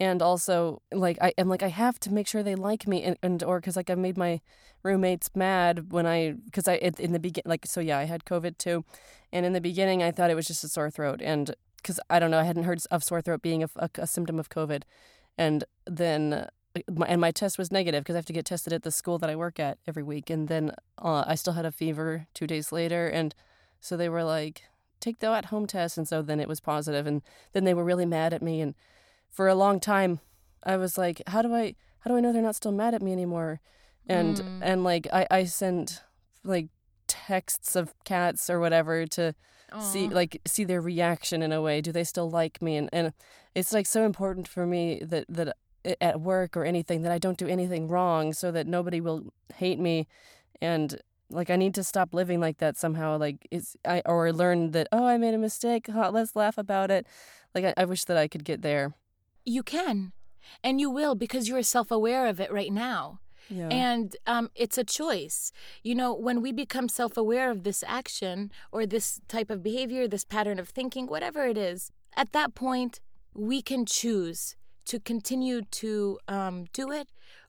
and 0.00 0.22
also 0.22 0.82
like 0.92 1.18
I 1.20 1.32
am 1.38 1.48
like 1.48 1.62
I 1.62 1.68
have 1.68 1.98
to 2.00 2.12
make 2.12 2.26
sure 2.26 2.42
they 2.42 2.54
like 2.54 2.86
me 2.86 3.02
and, 3.02 3.16
and 3.22 3.42
or 3.42 3.60
cuz 3.60 3.76
like 3.76 3.90
I 3.90 3.94
made 3.94 4.16
my 4.16 4.40
roommates 4.82 5.30
mad 5.34 5.92
when 5.92 6.06
I 6.06 6.34
cuz 6.52 6.68
I 6.68 6.74
in 6.74 7.12
the 7.12 7.18
begin 7.18 7.42
like 7.46 7.66
so 7.66 7.80
yeah 7.80 7.98
I 7.98 8.04
had 8.04 8.24
covid 8.24 8.58
too 8.58 8.84
and 9.32 9.44
in 9.44 9.52
the 9.52 9.60
beginning 9.60 10.02
I 10.02 10.10
thought 10.10 10.30
it 10.30 10.36
was 10.36 10.46
just 10.46 10.64
a 10.64 10.68
sore 10.68 10.90
throat 10.90 11.20
and 11.22 11.54
cuz 11.82 12.00
I 12.08 12.18
don't 12.18 12.30
know 12.30 12.38
I 12.38 12.44
hadn't 12.44 12.64
heard 12.64 12.82
of 12.90 13.04
sore 13.04 13.20
throat 13.20 13.42
being 13.42 13.62
a, 13.62 13.68
a, 13.76 13.90
a 13.98 14.06
symptom 14.06 14.38
of 14.38 14.48
covid 14.48 14.82
and 15.36 15.64
then 15.86 16.32
uh, 16.32 16.50
my, 16.90 17.06
and 17.06 17.20
my 17.20 17.30
test 17.30 17.58
was 17.58 17.72
negative 17.72 18.04
because 18.04 18.14
I 18.14 18.18
have 18.18 18.26
to 18.26 18.32
get 18.32 18.44
tested 18.44 18.72
at 18.72 18.82
the 18.82 18.92
school 18.92 19.18
that 19.18 19.30
I 19.30 19.36
work 19.36 19.58
at 19.58 19.78
every 19.86 20.02
week 20.02 20.30
and 20.30 20.48
then 20.48 20.72
uh, 20.98 21.24
I 21.26 21.34
still 21.34 21.54
had 21.54 21.64
a 21.64 21.72
fever 21.72 22.26
2 22.34 22.46
days 22.46 22.72
later 22.72 23.08
and 23.08 23.34
so 23.80 23.96
they 23.96 24.08
were 24.08 24.24
like, 24.24 24.64
take 25.00 25.18
the 25.18 25.28
at 25.28 25.46
home 25.46 25.66
test. 25.66 25.98
And 25.98 26.06
so 26.06 26.22
then 26.22 26.40
it 26.40 26.48
was. 26.48 26.60
And 26.66 27.22
then 27.52 27.64
they 27.64 27.74
were 27.74 27.84
really 27.84 28.06
mad 28.06 28.32
at 28.32 28.42
me. 28.42 28.60
And 28.60 28.74
for 29.30 29.48
a 29.48 29.54
long 29.54 29.80
time, 29.80 30.20
I 30.64 30.76
was 30.76 30.98
like, 30.98 31.22
how 31.26 31.42
do 31.42 31.54
I, 31.54 31.74
how 32.00 32.10
do 32.10 32.16
I 32.16 32.20
know 32.20 32.32
they're 32.32 32.42
not 32.42 32.56
still 32.56 32.72
mad 32.72 32.94
at 32.94 33.02
me 33.02 33.12
anymore? 33.12 33.60
And, 34.08 34.36
Mm. 34.36 34.48
and 34.60 34.84
like, 34.84 35.06
I, 35.12 35.26
I 35.30 35.44
sent 35.44 36.02
like 36.44 36.68
texts 37.06 37.76
of 37.76 37.92
cats 38.04 38.48
or 38.50 38.58
whatever 38.60 39.06
to 39.06 39.34
see, 39.92 40.08
like, 40.08 40.40
see 40.46 40.64
their 40.64 40.80
reaction 40.80 41.42
in 41.42 41.52
a 41.52 41.60
way. 41.60 41.80
Do 41.80 41.92
they 41.92 42.04
still 42.04 42.30
like 42.30 42.60
me? 42.62 42.76
And, 42.76 42.88
and 42.92 43.12
it's 43.54 43.72
like 43.72 43.86
so 43.86 44.04
important 44.04 44.48
for 44.48 44.66
me 44.66 45.00
that, 45.04 45.26
that 45.28 45.56
at 46.00 46.20
work 46.20 46.56
or 46.56 46.64
anything 46.64 47.02
that 47.02 47.12
I 47.12 47.18
don't 47.18 47.38
do 47.38 47.46
anything 47.46 47.88
wrong 47.88 48.32
so 48.32 48.50
that 48.50 48.66
nobody 48.66 49.00
will 49.00 49.32
hate 49.56 49.78
me. 49.78 50.06
And 50.60 51.00
like 51.30 51.50
I 51.50 51.56
need 51.56 51.74
to 51.74 51.84
stop 51.84 52.14
living 52.14 52.40
like 52.40 52.58
that 52.58 52.76
somehow. 52.76 53.18
Like 53.18 53.46
it's 53.50 53.76
I 53.84 54.02
or 54.06 54.32
learn 54.32 54.72
that 54.72 54.88
oh 54.92 55.06
I 55.06 55.18
made 55.18 55.34
a 55.34 55.38
mistake. 55.38 55.88
Huh, 55.92 56.10
let's 56.12 56.34
laugh 56.34 56.58
about 56.58 56.90
it. 56.90 57.06
Like 57.54 57.64
I, 57.64 57.74
I 57.76 57.84
wish 57.84 58.04
that 58.04 58.16
I 58.16 58.28
could 58.28 58.44
get 58.44 58.62
there. 58.62 58.94
You 59.48 59.62
can. 59.62 60.12
And 60.62 60.80
you 60.80 60.90
will 60.90 61.14
because 61.14 61.48
you're 61.48 61.62
self 61.62 61.90
aware 61.90 62.26
of 62.26 62.40
it 62.40 62.52
right 62.52 62.72
now. 62.72 63.20
Yeah. 63.48 63.68
And 63.68 64.14
um, 64.26 64.50
it's 64.54 64.76
a 64.76 64.84
choice. 64.84 65.52
You 65.82 65.94
know, 65.94 66.12
when 66.12 66.42
we 66.42 66.52
become 66.52 66.88
self 66.88 67.16
aware 67.16 67.50
of 67.50 67.62
this 67.62 67.82
action 67.86 68.50
or 68.72 68.84
this 68.84 69.20
type 69.26 69.50
of 69.50 69.62
behavior, 69.62 70.06
this 70.06 70.24
pattern 70.24 70.58
of 70.58 70.68
thinking, 70.68 71.06
whatever 71.06 71.46
it 71.46 71.56
is, 71.56 71.90
at 72.16 72.32
that 72.32 72.54
point, 72.54 73.00
we 73.34 73.62
can 73.62 73.86
choose 73.86 74.56
to 74.86 75.00
continue 75.00 75.62
to 75.62 76.18
um, 76.28 76.66
do 76.72 76.90
it 76.90 77.08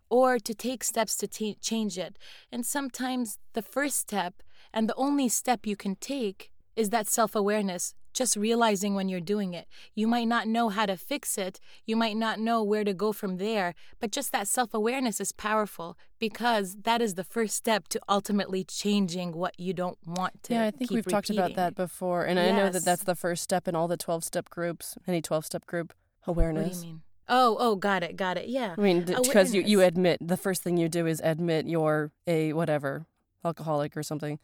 or 0.09 0.39
to 0.39 0.53
take 0.53 0.83
steps 0.83 1.15
to 1.17 1.27
t- 1.27 1.57
change 1.61 1.97
it. 1.97 2.17
And 2.51 2.65
sometimes 2.65 3.39
the 3.53 3.61
first 3.61 3.97
step 3.97 4.41
and 4.73 4.87
the 4.87 4.95
only 4.95 5.29
step 5.29 5.65
you 5.65 5.75
can 5.75 5.95
take 5.95 6.51
is 6.75 6.89
that 6.91 7.07
self 7.07 7.35
awareness 7.35 7.93
just 8.13 8.35
realizing 8.35 8.95
when 8.95 9.09
you're 9.09 9.19
doing 9.19 9.53
it. 9.53 9.67
You 9.95 10.07
might 10.07 10.27
not 10.27 10.47
know 10.47 10.69
how 10.69 10.85
to 10.85 10.97
fix 10.97 11.37
it, 11.37 11.59
you 11.85 11.95
might 11.95 12.17
not 12.17 12.39
know 12.39 12.63
where 12.63 12.83
to 12.83 12.93
go 12.93 13.11
from 13.11 13.37
there, 13.37 13.75
but 13.99 14.11
just 14.11 14.31
that 14.31 14.47
self 14.47 14.73
awareness 14.73 15.19
is 15.19 15.31
powerful 15.31 15.97
because 16.19 16.77
that 16.83 17.01
is 17.01 17.15
the 17.15 17.23
first 17.23 17.55
step 17.55 17.87
to 17.89 17.99
ultimately 18.09 18.63
changing 18.63 19.31
what 19.33 19.59
you 19.59 19.73
don't 19.73 19.97
want 20.05 20.43
to. 20.43 20.53
Yeah, 20.53 20.65
I 20.65 20.71
think 20.71 20.91
we've 20.91 21.05
talked 21.05 21.29
about 21.29 21.55
that 21.55 21.75
before. 21.75 22.25
And 22.25 22.39
I 22.39 22.51
know 22.51 22.69
that 22.69 22.85
that's 22.85 23.03
the 23.03 23.15
first 23.15 23.43
step 23.43 23.67
in 23.67 23.75
all 23.75 23.87
the 23.87 23.97
12 23.97 24.23
step 24.23 24.49
groups, 24.49 24.97
any 25.07 25.21
12 25.21 25.45
step 25.45 25.65
group 25.65 25.93
What 26.25 26.33
awareness. 26.33 26.81
do 26.81 26.87
you 26.87 26.93
mean? 26.93 27.01
Oh, 27.31 27.57
oh, 27.59 27.75
got 27.75 28.01
it, 28.01 28.15
got 28.15 28.37
it. 28.37 28.49
Yeah. 28.49 28.73
I 28.75 28.81
mean, 28.81 29.03
because 29.03 29.53
you, 29.53 29.61
you 29.61 29.81
admit, 29.81 30.17
the 30.19 30.35
first 30.35 30.63
thing 30.63 30.77
you 30.77 30.89
do 30.89 31.05
is 31.05 31.21
admit 31.23 31.67
you're 31.67 32.11
a 32.25 32.53
whatever, 32.53 33.05
alcoholic 33.45 33.95
or 33.95 34.01
something. 34.01 34.39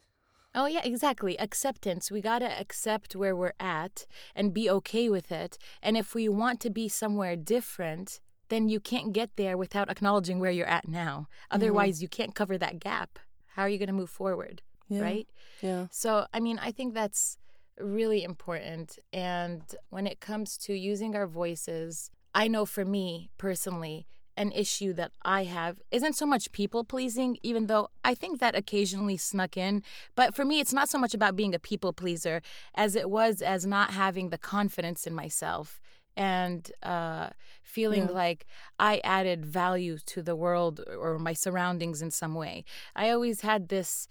Oh, 0.55 0.67
yeah, 0.67 0.81
exactly. 0.83 1.37
Acceptance. 1.37 2.09
We 2.09 2.21
got 2.21 2.39
to 2.39 2.59
accept 2.59 3.15
where 3.15 3.35
we're 3.35 3.53
at 3.59 4.05
and 4.33 4.53
be 4.53 4.69
okay 4.69 5.09
with 5.09 5.31
it. 5.31 5.57
And 5.83 5.97
if 5.97 6.15
we 6.15 6.29
want 6.29 6.61
to 6.61 6.69
be 6.69 6.87
somewhere 6.87 7.35
different, 7.35 8.21
then 8.47 8.69
you 8.69 8.79
can't 8.79 9.11
get 9.11 9.35
there 9.35 9.57
without 9.57 9.89
acknowledging 9.89 10.39
where 10.39 10.51
you're 10.51 10.65
at 10.65 10.87
now. 10.87 11.27
Mm-hmm. 11.27 11.55
Otherwise, 11.55 12.01
you 12.01 12.07
can't 12.07 12.33
cover 12.33 12.57
that 12.57 12.79
gap. 12.79 13.19
How 13.55 13.63
are 13.63 13.69
you 13.69 13.77
going 13.77 13.87
to 13.87 13.93
move 13.93 14.09
forward? 14.09 14.61
Yeah. 14.87 15.01
Right? 15.01 15.27
Yeah. 15.61 15.87
So, 15.91 16.27
I 16.33 16.39
mean, 16.39 16.57
I 16.61 16.71
think 16.71 16.93
that's 16.93 17.37
really 17.77 18.23
important. 18.23 18.97
And 19.11 19.61
when 19.89 20.07
it 20.07 20.21
comes 20.21 20.57
to 20.59 20.73
using 20.73 21.15
our 21.15 21.27
voices, 21.27 22.11
I 22.33 22.47
know 22.47 22.65
for 22.65 22.85
me 22.85 23.29
personally, 23.37 24.05
an 24.37 24.51
issue 24.51 24.93
that 24.93 25.11
I 25.23 25.45
have 25.45 25.81
isn't 25.91 26.13
so 26.15 26.25
much 26.25 26.51
people 26.51 26.83
pleasing, 26.83 27.37
even 27.43 27.67
though 27.67 27.89
I 28.03 28.15
think 28.15 28.39
that 28.39 28.55
occasionally 28.55 29.17
snuck 29.17 29.55
in. 29.57 29.81
But 30.15 30.35
for 30.35 30.43
me, 30.45 30.59
it's 30.59 30.73
not 30.73 30.89
so 30.89 30.97
much 30.97 31.13
about 31.13 31.35
being 31.35 31.55
a 31.55 31.59
people 31.59 31.93
pleaser 31.93 32.41
as 32.75 32.95
it 32.95 33.09
was 33.09 33.41
as 33.41 33.65
not 33.65 33.91
having 33.91 34.29
the 34.29 34.37
confidence 34.37 35.07
in 35.07 35.13
myself 35.15 35.79
and 36.17 36.71
uh, 36.83 37.29
feeling 37.63 38.07
Yeah. 38.07 38.11
like 38.13 38.45
I 38.79 39.01
added 39.03 39.45
value 39.45 39.97
to 40.05 40.21
the 40.21 40.35
world 40.35 40.81
or 40.99 41.19
my 41.19 41.33
surroundings 41.33 42.01
in 42.01 42.11
some 42.11 42.35
way. 42.35 42.63
I 42.95 43.09
always 43.09 43.41
had 43.41 43.69
this 43.69 44.07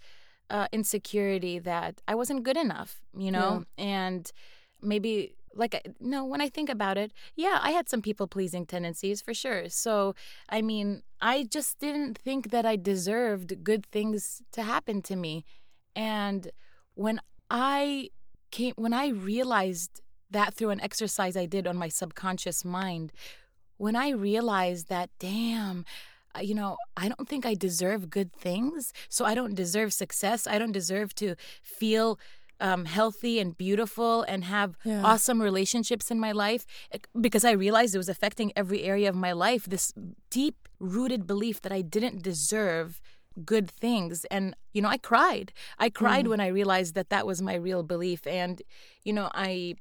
uh, 0.49 0.67
insecurity 0.71 1.57
that 1.59 2.01
I 2.07 2.13
wasn't 2.15 2.43
good 2.43 2.57
enough, 2.57 3.01
you 3.17 3.31
know, 3.31 3.65
and 3.77 4.31
maybe 4.81 5.35
like 5.55 5.93
no 5.99 6.23
when 6.25 6.41
i 6.41 6.49
think 6.49 6.69
about 6.69 6.97
it 6.97 7.11
yeah 7.35 7.59
i 7.61 7.71
had 7.71 7.89
some 7.89 8.01
people 8.01 8.27
pleasing 8.27 8.65
tendencies 8.65 9.21
for 9.21 9.33
sure 9.33 9.69
so 9.69 10.13
i 10.49 10.61
mean 10.61 11.01
i 11.21 11.43
just 11.43 11.79
didn't 11.79 12.17
think 12.17 12.51
that 12.51 12.65
i 12.65 12.75
deserved 12.75 13.63
good 13.63 13.85
things 13.85 14.41
to 14.51 14.61
happen 14.61 15.01
to 15.01 15.15
me 15.15 15.45
and 15.95 16.51
when 16.93 17.19
i 17.49 18.09
came 18.51 18.73
when 18.75 18.93
i 18.93 19.07
realized 19.07 20.01
that 20.29 20.53
through 20.53 20.69
an 20.69 20.81
exercise 20.81 21.35
i 21.37 21.45
did 21.45 21.65
on 21.65 21.77
my 21.77 21.87
subconscious 21.87 22.65
mind 22.65 23.11
when 23.77 23.95
i 23.95 24.09
realized 24.09 24.89
that 24.89 25.09
damn 25.19 25.85
uh, 26.35 26.41
you 26.41 26.53
know, 26.53 26.77
I 26.97 27.07
don't 27.07 27.27
think 27.27 27.45
I 27.45 27.53
deserve 27.53 28.09
good 28.09 28.33
things. 28.33 28.91
So 29.09 29.25
I 29.25 29.35
don't 29.35 29.55
deserve 29.55 29.93
success. 29.93 30.47
I 30.47 30.57
don't 30.57 30.71
deserve 30.71 31.15
to 31.15 31.35
feel 31.63 32.19
um, 32.59 32.85
healthy 32.85 33.39
and 33.39 33.57
beautiful 33.57 34.23
and 34.23 34.43
have 34.45 34.77
Yeah. 34.83 35.03
awesome 35.03 35.41
relationships 35.41 36.09
in 36.11 36.19
my 36.19 36.31
life 36.31 36.65
eh, 36.91 36.99
because 37.19 37.43
I 37.45 37.51
realized 37.51 37.93
it 37.95 37.97
was 37.99 38.09
affecting 38.09 38.51
every 38.55 38.83
area 38.83 39.09
of 39.09 39.15
my 39.15 39.31
life. 39.31 39.65
This 39.65 39.93
deep 40.29 40.67
rooted 40.79 41.25
belief 41.27 41.61
that 41.61 41.71
I 41.71 41.81
didn't 41.81 42.21
deserve 42.23 43.01
good 43.43 43.69
things. 43.69 44.25
And, 44.31 44.55
you 44.73 44.81
know, 44.81 44.87
I 44.89 44.97
cried. 44.97 45.51
I 45.77 45.89
cried 45.89 46.27
when 46.27 46.39
I 46.39 46.47
realized 46.47 46.95
that 46.95 47.09
that 47.09 47.27
was 47.27 47.41
my 47.41 47.55
real 47.55 47.83
belief. 47.83 48.25
And, 48.25 48.61
you 49.03 49.11
know, 49.13 49.29
I 49.33 49.75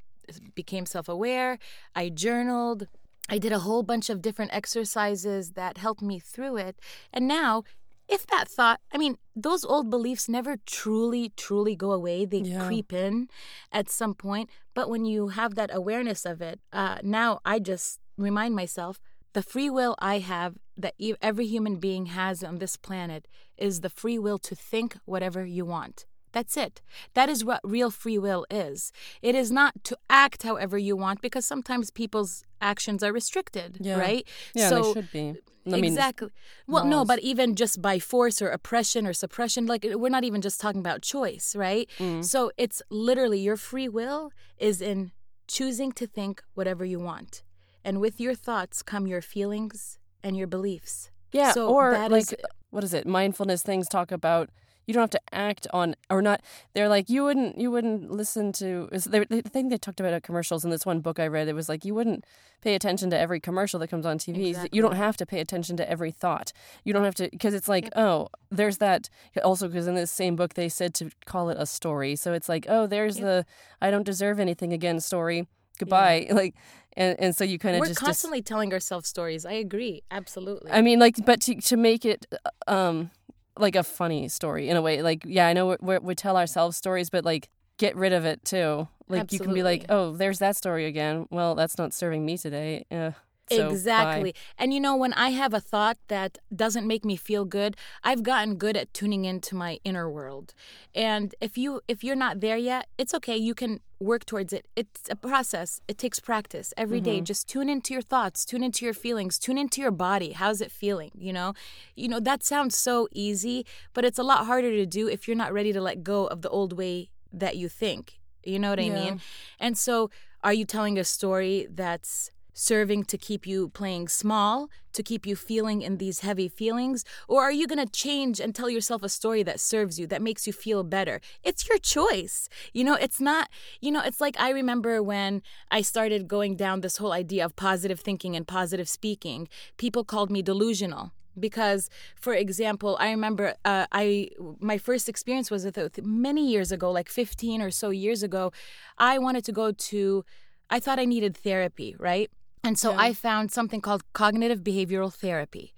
became 0.54 0.87
self 0.87 1.09
aware. 1.09 1.59
I 1.95 2.09
journaled. 2.09 2.88
I 3.28 3.38
did 3.38 3.52
a 3.52 3.61
whole 3.61 3.83
bunch 3.83 4.11
of 4.11 4.21
different 4.21 4.52
exercises 4.52 5.52
that 5.52 5.78
helped 5.78 6.02
me 6.02 6.19
through 6.19 6.57
it. 6.57 6.76
And 7.12 7.26
now, 7.28 7.62
if 8.09 8.27
that 8.27 8.49
thought, 8.49 8.81
I 8.93 8.99
mean, 8.99 9.17
those 9.35 9.65
old 9.65 9.91
beliefs 9.91 10.29
never 10.29 10.57
truly, 10.67 11.33
truly 11.37 11.75
go 11.77 11.93
away. 11.93 12.25
They 12.25 12.39
Yeah. 12.39 12.67
creep 12.67 12.93
in 12.93 13.29
at 13.73 13.91
some 13.91 14.15
point. 14.15 14.51
But 14.75 14.89
when 14.89 15.05
you 15.05 15.29
have 15.29 15.55
that 15.55 15.71
awareness 15.75 16.25
of 16.27 16.41
it, 16.43 16.61
uh, 16.73 16.99
now 17.03 17.41
I 17.45 17.59
just 17.59 18.01
remind 18.17 18.55
myself 18.55 19.01
the 19.33 19.43
free 19.43 19.71
will 19.71 19.97
I 19.99 20.19
have, 20.19 20.57
that 20.77 20.95
every 21.21 21.47
human 21.47 21.77
being 21.77 22.07
has 22.07 22.45
on 22.45 22.59
this 22.59 22.77
planet, 22.77 23.27
is 23.57 23.81
the 23.81 23.91
free 23.91 24.19
will 24.19 24.39
to 24.39 24.55
think 24.55 24.97
whatever 25.05 25.45
you 25.45 25.65
want. 25.65 26.07
That's 26.35 26.57
it. 26.57 26.83
That 27.14 27.29
is 27.35 27.45
what 27.49 27.61
real 27.64 27.91
free 27.91 28.19
will 28.19 28.45
is. 28.50 28.93
It 29.23 29.35
is 29.43 29.50
not 29.61 29.73
to 29.85 29.97
act 30.11 30.43
however 30.43 30.76
you 30.76 30.95
want 30.97 31.23
because 31.23 31.47
sometimes 31.47 31.91
people's 32.03 32.33
actions 32.61 33.03
are 33.03 33.12
restricted, 33.21 33.79
Yeah. 33.81 33.99
right? 34.07 34.25
Yeah, 34.55 34.69
so 34.69 34.83
they 34.83 34.93
should 34.93 35.12
be. 35.12 35.26
I 35.67 35.71
mean, 35.76 35.85
exactly. 35.85 36.29
Well, 36.67 36.85
no, 36.85 37.05
but 37.07 37.21
even 37.21 37.55
just 37.55 37.81
by 37.81 37.99
force 37.99 38.43
or 38.43 38.49
oppression 38.49 39.07
or 39.07 39.14
suppression, 39.14 39.64
like 39.64 39.87
we're 40.00 40.11
not 40.19 40.25
even 40.25 40.43
just 40.43 40.61
talking 40.61 40.81
about 40.87 41.00
choice, 41.00 41.55
right? 41.57 41.88
Mm. 41.99 42.23
So 42.23 42.50
it's 42.59 42.83
literally 42.91 43.38
your 43.38 43.57
free 43.57 43.88
will 43.88 44.31
is 44.59 44.83
in 44.83 45.12
choosing 45.49 45.91
to 45.93 46.07
think 46.07 46.43
whatever 46.55 46.85
you 46.85 46.99
want. 47.00 47.43
And 47.85 48.00
with 48.00 48.21
your 48.21 48.35
thoughts 48.35 48.83
come 48.83 49.07
your 49.07 49.23
feelings 49.23 49.99
and 50.23 50.37
your 50.37 50.47
beliefs. 50.49 51.11
Yeah, 51.33 51.53
So 51.53 51.69
or 51.69 51.97
like 52.09 52.23
is- 52.33 52.35
what 52.71 52.83
is 52.85 52.93
it? 52.93 53.07
Mindfulness 53.07 53.62
things 53.62 53.88
talk 53.88 54.11
about 54.12 54.50
you 54.87 54.95
don't 54.95 55.03
have 55.03 55.11
to 55.11 55.21
act 55.35 55.67
on 55.73 55.95
or 56.11 56.21
not. 56.23 56.41
They're 56.75 56.88
like 56.88 57.09
you 57.09 57.25
wouldn't 57.25 57.59
you 57.59 57.71
wouldn't 57.71 58.11
listen 58.11 58.53
to. 58.55 58.88
is- 58.93 59.05
They, 59.05 59.25
they, 59.25 59.38
I 59.38 59.43
think 59.43 59.71
they 59.71 59.79
talked 59.79 60.00
about 60.00 60.12
at 60.12 60.23
commercials 60.23 60.64
in 60.64 60.71
this 60.71 60.85
one 60.87 61.00
book 61.00 61.19
I 61.19 61.26
read. 61.26 61.49
It 61.49 61.55
was 61.55 61.69
like 61.69 61.85
you 61.85 61.95
wouldn't 61.95 62.25
pay 62.61 62.75
attention 62.75 63.11
to 63.11 63.19
every 63.19 63.41
commercial 63.41 63.79
that 63.81 63.88
comes 63.88 64.07
on 64.07 64.19
TV. 64.19 64.69
You 64.73 64.81
don't 64.83 64.97
have 64.97 65.17
to 65.19 65.26
pay 65.26 65.41
attention 65.41 65.76
to 65.76 65.91
every 65.91 66.11
thought. 66.11 66.53
You 66.85 66.93
don't 66.93 67.05
have 67.05 67.14
to 67.17 67.29
because 67.31 67.55
it's 67.55 67.69
like 67.69 67.88
oh 67.97 68.29
there's 68.50 68.79
that. 68.79 69.09
Also 69.43 69.69
because 69.69 69.87
in 69.87 69.95
this 69.95 70.11
same 70.11 70.37
book 70.37 70.55
they 70.55 70.69
said 70.69 70.95
to 70.95 71.11
call 71.26 71.50
it 71.50 71.57
a 71.59 71.67
story. 71.67 72.17
So 72.17 72.33
it's 72.33 72.49
like 72.49 72.67
oh 72.69 72.87
there's 72.87 73.17
the 73.17 73.45
I 73.81 73.91
don't 73.91 74.05
deserve 74.05 74.41
anything 74.41 74.73
again 74.73 75.00
story. 75.00 75.47
Goodbye. 75.79 76.29
Like 76.35 76.55
and 76.97 77.19
and 77.19 77.35
so 77.37 77.43
you 77.43 77.59
kind 77.59 77.75
of 77.75 77.81
We're 77.81 77.87
just 77.88 77.99
dis- 77.99 78.07
constantly 78.07 78.41
telling 78.41 78.73
ourselves 78.73 79.09
stories. 79.09 79.45
I 79.45 79.55
agree. 79.55 80.05
Absolutely. 80.12 80.71
I 80.71 80.81
mean, 80.81 81.00
like, 81.00 81.17
but 81.26 81.41
to 81.43 81.61
to 81.61 81.76
make 81.76 82.05
it 82.05 82.25
um 82.69 83.11
like 83.59 83.77
a 83.77 83.83
funny 83.83 84.29
story 84.29 84.69
in 84.69 84.77
a 84.77 84.83
way, 84.83 85.03
like, 85.03 85.23
yeah, 85.27 85.47
I 85.47 85.53
know 85.53 85.67
we 85.67 85.77
we 85.81 85.99
we 85.99 86.15
tell 86.15 86.37
ourselves 86.37 86.77
stories, 86.77 87.11
but 87.11 87.25
like, 87.25 87.49
get 87.79 87.97
rid 87.97 88.13
of 88.13 88.25
it 88.25 88.45
too. 88.45 88.89
Like, 89.09 89.33
you 89.33 89.39
can 89.39 89.53
be 89.55 89.63
like, 89.63 89.85
oh, 89.91 90.13
there's 90.17 90.39
that 90.39 90.57
story 90.57 90.87
again. 90.87 91.27
Well, 91.31 91.55
that's 91.55 91.77
not 91.77 91.93
serving 91.93 92.25
me 92.25 92.39
today. 92.39 92.87
Uh, 92.91 93.13
so, 93.51 93.69
bye. 93.69 93.71
exactly. 93.71 94.35
And 94.59 94.73
you 94.73 94.81
know, 94.81 94.97
when 94.97 95.13
I 95.13 95.31
have 95.31 95.53
a 95.55 95.61
thought 95.61 95.99
that 96.09 96.39
doesn't 96.55 96.87
make 96.87 97.05
me 97.05 97.17
feel 97.17 97.45
good, 97.45 97.77
I've 98.03 98.23
gotten 98.23 98.57
good 98.57 98.77
at 98.77 98.93
tuning 98.95 99.25
into 99.25 99.55
my 99.55 99.79
inner 99.85 100.11
world. 100.11 100.55
And 100.95 101.35
if 101.41 101.59
you 101.59 101.81
if 101.89 102.03
you're 102.03 102.17
not 102.17 102.41
there 102.41 102.57
yet, 102.57 102.89
it's 102.99 103.15
okay. 103.15 103.37
You 103.37 103.55
can 103.55 103.81
work 104.01 104.25
towards 104.27 104.53
it. 104.53 104.67
It's 104.77 105.03
a 105.11 105.17
process. 105.17 105.81
It 105.89 105.99
takes 105.99 106.21
practice 106.21 106.75
every 106.77 107.01
day. 107.01 107.17
Mm-hmm. 107.19 107.25
Just 107.25 107.49
tune 107.49 107.69
into 107.69 107.93
your 107.95 108.03
thoughts, 108.03 108.45
tune 108.45 108.63
into 108.63 108.85
your 108.85 108.95
feelings, 108.95 109.39
tune 109.39 109.57
into 109.57 109.81
your 109.81 109.91
body. 109.91 110.33
How's 110.33 110.61
it 110.61 110.71
feeling? 110.71 111.11
You 111.17 111.33
know? 111.33 111.55
You 111.97 112.09
know, 112.09 112.21
that 112.21 112.43
sounds 112.43 112.77
so 112.77 113.09
easy, 113.13 113.65
but 113.95 114.05
it's 114.05 114.19
a 114.19 114.23
lot 114.23 114.47
harder 114.47 114.71
to 114.71 114.87
do 114.87 115.09
if 115.09 115.27
you're 115.27 115.37
not 115.37 115.53
ready 115.53 115.73
to 115.73 115.81
let 115.81 116.03
go 116.03 116.27
of 116.27 116.43
the 116.43 116.51
old 116.51 116.73
way 116.77 117.11
that 117.33 117.57
you 117.57 117.69
think. 117.69 118.21
You 118.45 118.59
know 118.59 118.71
what 118.71 118.81
I 118.81 118.85
Yeah. 118.85 118.95
mean? 118.95 119.21
And 119.59 119.79
so, 119.79 120.11
are 120.43 120.53
you 120.53 120.67
telling 120.67 120.99
a 120.99 121.05
story 121.05 121.67
that's 121.71 122.31
serving 122.55 123.05
to 123.05 123.19
keep 123.19 123.47
you 123.47 123.69
playing 123.69 124.09
small, 124.09 124.71
to 124.93 125.03
keep 125.03 125.27
you 125.27 125.37
feeling 125.37 125.83
in 125.83 125.99
these 125.99 126.21
heavy 126.21 126.49
feelings? 126.49 127.05
Or 127.29 127.43
are 127.43 127.53
you 127.53 127.67
going 127.67 127.85
to 127.85 127.93
change 127.93 128.41
and 128.41 128.55
tell 128.55 128.71
yourself 128.71 129.03
a 129.03 129.09
story 129.09 129.43
that 129.43 129.61
serves 129.61 129.99
you, 129.99 130.07
that 130.07 130.23
makes 130.23 130.47
you 130.47 130.53
feel 130.53 130.85
better? 130.85 131.21
It's 131.43 131.69
your 131.69 131.79
choice. 131.79 132.49
You 132.73 132.85
know, 132.85 132.95
it's 132.95 133.21
not, 133.21 133.51
you 133.81 133.91
know, 133.91 134.03
it's 134.03 134.21
like 134.21 134.37
I 134.39 134.51
remember 134.51 135.03
when 135.03 135.43
I 135.71 135.83
started 135.83 136.29
going 136.29 136.57
down 136.57 136.81
this 136.81 136.97
whole 136.97 137.13
idea 137.13 137.45
of 137.45 137.57
positive 137.57 138.01
thinking 138.01 138.37
and 138.37 138.47
positive 138.47 138.89
speaking, 138.89 139.49
people 139.77 140.05
called 140.05 140.31
me 140.31 140.41
delusional 140.41 141.13
because 141.39 141.91
for 142.15 142.33
example 142.33 142.97
i 143.01 143.11
remember 143.11 143.55
uh, 143.65 143.87
i 143.91 144.29
my 144.61 144.79
first 144.79 145.09
experience 145.09 145.51
was 145.51 145.65
with 145.65 145.77
it 145.77 146.05
many 146.05 146.49
years 146.49 146.71
ago 146.71 146.91
like 146.91 147.09
15 147.09 147.61
or 147.61 147.71
so 147.71 147.91
years 147.91 148.23
ago 148.23 148.53
i 148.99 149.19
wanted 149.19 149.45
to 149.45 149.53
go 149.53 149.73
to 149.73 150.25
i 150.71 150.79
thought 150.79 151.01
i 151.01 151.05
needed 151.05 151.37
therapy 151.37 151.97
right 151.99 152.31
And 152.64 152.78
so 152.78 152.92
Yeah. 152.92 152.99
I 152.99 153.12
found 153.12 153.52
something 153.52 153.80
called 153.80 154.02
cognitive 154.12 154.61
behavioral 154.61 155.12
therapy. 155.12 155.75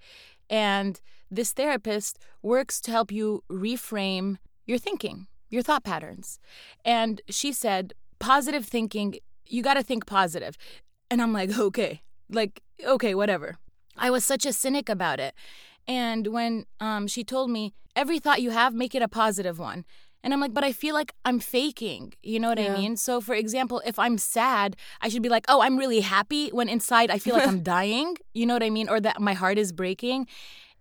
And 0.49 0.99
this 1.29 1.51
therapist 1.51 2.17
works 2.41 2.79
to 2.81 2.91
help 2.91 3.11
you 3.11 3.43
reframe 3.49 4.37
your 4.65 4.77
thinking, 4.77 5.27
your 5.49 5.61
thought 5.61 5.83
patterns. 5.83 6.39
And 6.85 7.21
she 7.29 7.51
said, 7.51 7.93
positive 8.19 8.65
thinking, 8.65 9.15
you 9.45 9.61
got 9.61 9.75
to 9.75 9.83
think 9.83 10.05
positive. 10.05 10.57
And 11.11 11.21
I'm 11.21 11.33
like, 11.33 11.57
okay, 11.57 12.01
like, 12.29 12.63
okay, 12.85 13.13
whatever. 13.13 13.57
I 13.97 14.09
was 14.09 14.23
such 14.23 14.45
a 14.45 14.53
cynic 14.53 14.89
about 14.89 15.19
it. 15.19 15.33
And 15.87 16.27
when 16.27 16.65
um, 16.79 17.07
she 17.07 17.23
told 17.23 17.49
me, 17.49 17.73
every 17.95 18.19
thought 18.19 18.41
you 18.41 18.51
have, 18.51 18.73
make 18.73 18.93
it 18.93 19.01
a 19.01 19.07
positive 19.07 19.57
one. 19.59 19.85
And 20.23 20.33
I'm 20.33 20.41
like, 20.41 20.53
but 20.53 20.63
I 20.63 20.71
feel 20.73 20.93
like 20.93 21.13
I'm 21.25 21.39
faking. 21.39 22.13
You 22.23 22.39
know 22.39 22.49
what 22.49 22.59
Yeah. 22.59 22.73
I 22.73 22.77
mean? 22.77 22.97
So, 22.97 23.21
for 23.21 23.35
example, 23.35 23.81
if 23.85 23.97
I'm 23.99 24.17
sad, 24.17 24.75
I 25.01 25.09
should 25.09 25.21
be 25.21 25.29
like, 25.29 25.45
oh, 25.47 25.61
I'm 25.61 25.77
really 25.77 26.01
happy 26.01 26.49
when 26.49 26.67
inside 26.69 27.11
I 27.11 27.19
feel 27.19 27.35
like 27.35 27.47
I'm 27.47 27.63
dying. 27.77 28.15
You 28.33 28.45
know 28.45 28.53
what 28.55 28.63
I 28.63 28.69
mean? 28.69 28.89
Or 28.89 28.99
that 28.99 29.21
my 29.21 29.33
heart 29.33 29.57
is 29.57 29.71
breaking. 29.71 30.27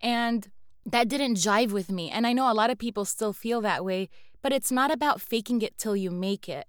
And 0.01 0.49
that 0.85 1.09
didn't 1.09 1.37
jive 1.37 1.71
with 1.73 1.91
me. 1.91 2.11
And 2.11 2.27
I 2.27 2.33
know 2.33 2.51
a 2.51 2.55
lot 2.55 2.71
of 2.71 2.79
people 2.79 3.05
still 3.05 3.33
feel 3.33 3.61
that 3.63 3.85
way, 3.85 4.09
but 4.43 4.53
it's 4.53 4.71
not 4.71 4.91
about 4.91 5.21
faking 5.21 5.63
it 5.63 5.77
till 5.79 5.97
you 5.97 6.11
make 6.11 6.49
it. 6.49 6.67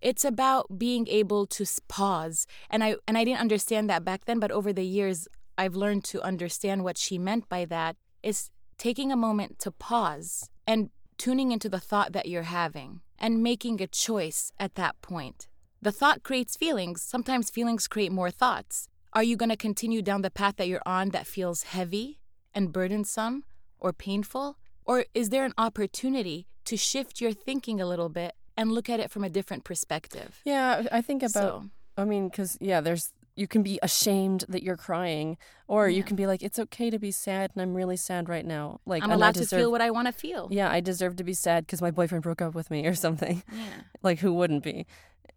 It's 0.00 0.24
about 0.24 0.78
being 0.78 1.06
able 1.08 1.46
to 1.46 1.64
pause. 1.88 2.46
And 2.68 2.82
I 2.82 2.96
and 3.06 3.16
I 3.16 3.24
didn't 3.24 3.40
understand 3.40 3.88
that 3.88 4.04
back 4.04 4.24
then, 4.24 4.40
but 4.40 4.50
over 4.50 4.72
the 4.72 4.84
years 4.84 5.28
I've 5.56 5.76
learned 5.76 6.04
to 6.04 6.20
understand 6.22 6.82
what 6.84 6.98
she 6.98 7.18
meant 7.18 7.48
by 7.48 7.64
that 7.66 7.96
is 8.22 8.50
taking 8.78 9.12
a 9.12 9.16
moment 9.16 9.58
to 9.60 9.70
pause 9.70 10.50
and 10.66 10.90
tuning 11.20 11.52
into 11.52 11.68
the 11.68 11.78
thought 11.78 12.14
that 12.14 12.24
you're 12.24 12.44
having 12.44 13.02
and 13.18 13.42
making 13.42 13.82
a 13.82 13.86
choice 13.86 14.52
at 14.58 14.74
that 14.74 14.98
point. 15.02 15.48
The 15.82 15.92
thought 15.92 16.22
creates 16.22 16.56
feelings. 16.56 17.02
Sometimes 17.02 17.50
feelings 17.50 17.86
create 17.88 18.10
more 18.10 18.30
thoughts. 18.30 18.88
Are 19.12 19.22
you 19.22 19.36
going 19.36 19.50
to 19.50 19.56
continue 19.56 20.00
down 20.00 20.22
the 20.22 20.30
path 20.30 20.56
that 20.56 20.66
you're 20.66 20.80
on 20.86 21.10
that 21.10 21.26
feels 21.26 21.64
heavy 21.64 22.20
and 22.54 22.72
burdensome 22.72 23.44
or 23.78 23.92
painful? 23.92 24.56
Or 24.86 25.04
is 25.12 25.28
there 25.28 25.44
an 25.44 25.52
opportunity 25.58 26.46
to 26.64 26.78
shift 26.78 27.20
your 27.20 27.32
thinking 27.32 27.82
a 27.82 27.86
little 27.86 28.08
bit 28.08 28.32
and 28.56 28.72
look 28.72 28.88
at 28.88 28.98
it 28.98 29.10
from 29.10 29.22
a 29.22 29.28
different 29.28 29.64
perspective? 29.64 30.40
Yeah, 30.46 30.84
I 30.90 31.02
think 31.02 31.22
about. 31.22 31.32
So, 31.32 31.64
I 31.98 32.06
mean, 32.06 32.30
because 32.30 32.56
yeah, 32.62 32.80
there's 32.80 33.12
you 33.36 33.46
can 33.46 33.62
be 33.62 33.78
ashamed 33.82 34.44
that 34.48 34.62
you're 34.62 34.76
crying, 34.76 35.36
or 35.68 35.88
you 35.88 36.02
can 36.02 36.16
be 36.16 36.26
like, 36.26 36.42
it's 36.42 36.58
okay 36.58 36.90
to 36.90 36.98
be 36.98 37.10
sad, 37.10 37.50
and 37.54 37.62
I'm 37.62 37.74
really 37.74 37.96
sad 37.96 38.28
right 38.28 38.44
now. 38.44 38.80
Like 38.86 39.02
I'm 39.02 39.10
allowed 39.10 39.34
to 39.36 39.46
feel 39.46 39.70
what 39.70 39.80
I 39.80 39.90
want 39.90 40.06
to 40.08 40.12
feel. 40.12 40.48
Yeah, 40.50 40.70
I 40.70 40.80
deserve 40.80 41.16
to 41.16 41.24
be 41.24 41.34
sad 41.34 41.66
because 41.66 41.80
my 41.80 41.90
boyfriend 41.90 42.22
broke 42.22 42.42
up 42.42 42.54
with 42.54 42.70
me 42.70 42.86
or 42.86 42.94
something. 43.06 43.42
Yeah. 43.52 43.64
Like 44.02 44.18
who 44.20 44.32
wouldn't 44.34 44.62
be? 44.62 44.86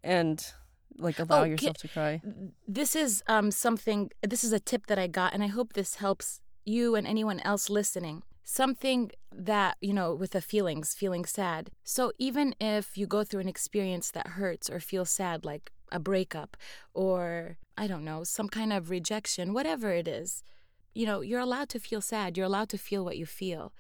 And 0.04 0.46
like 0.98 1.20
allow 1.20 1.42
Oh, 1.42 1.44
yourself 1.44 1.78
to 1.78 1.88
cry. 1.88 2.22
This 2.68 2.96
is 2.96 3.24
um, 3.28 3.52
something, 3.52 4.12
this 4.22 4.44
is 4.44 4.54
a 4.54 4.60
tip 4.60 4.88
that 4.88 5.00
I 5.00 5.08
got, 5.08 5.34
and 5.34 5.44
I 5.44 5.48
hope 5.48 5.74
this 5.74 5.96
helps 5.96 6.42
you 6.66 6.96
and 6.96 7.06
anyone 7.08 7.40
else 7.42 7.70
listening. 7.70 8.24
Something 8.46 9.12
that, 9.32 9.78
you 9.82 9.94
know, 9.94 10.14
with 10.14 10.32
the 10.32 10.42
feelings, 10.42 10.94
feeling 10.94 11.26
sad. 11.26 11.72
So 11.84 12.12
even 12.20 12.54
if 12.60 12.98
you 12.98 13.08
go 13.08 13.24
through 13.24 13.40
an 13.42 13.48
experience 13.48 14.12
that 14.12 14.28
hurts 14.28 14.70
or 14.70 14.80
feels 14.80 15.10
sad, 15.10 15.46
like 15.46 15.72
a 15.94 16.00
breakup 16.00 16.58
or, 16.94 17.58
I 17.78 17.88
don't 17.88 18.04
know, 18.04 18.24
some 18.24 18.50
kind 18.50 18.74
of 18.74 18.90
rejection, 18.90 19.54
whatever 19.54 19.92
it 19.92 20.08
is, 20.08 20.44
you 20.94 21.06
know, 21.06 21.22
you're 21.22 21.40
allowed 21.40 21.70
to 21.70 21.80
feel 21.80 22.02
sad. 22.02 22.38
You're 22.38 22.46
allowed 22.46 22.70
to 22.70 22.78
feel 22.78 23.06
what 23.06 23.18
you 23.18 23.26
feel. 23.26 23.74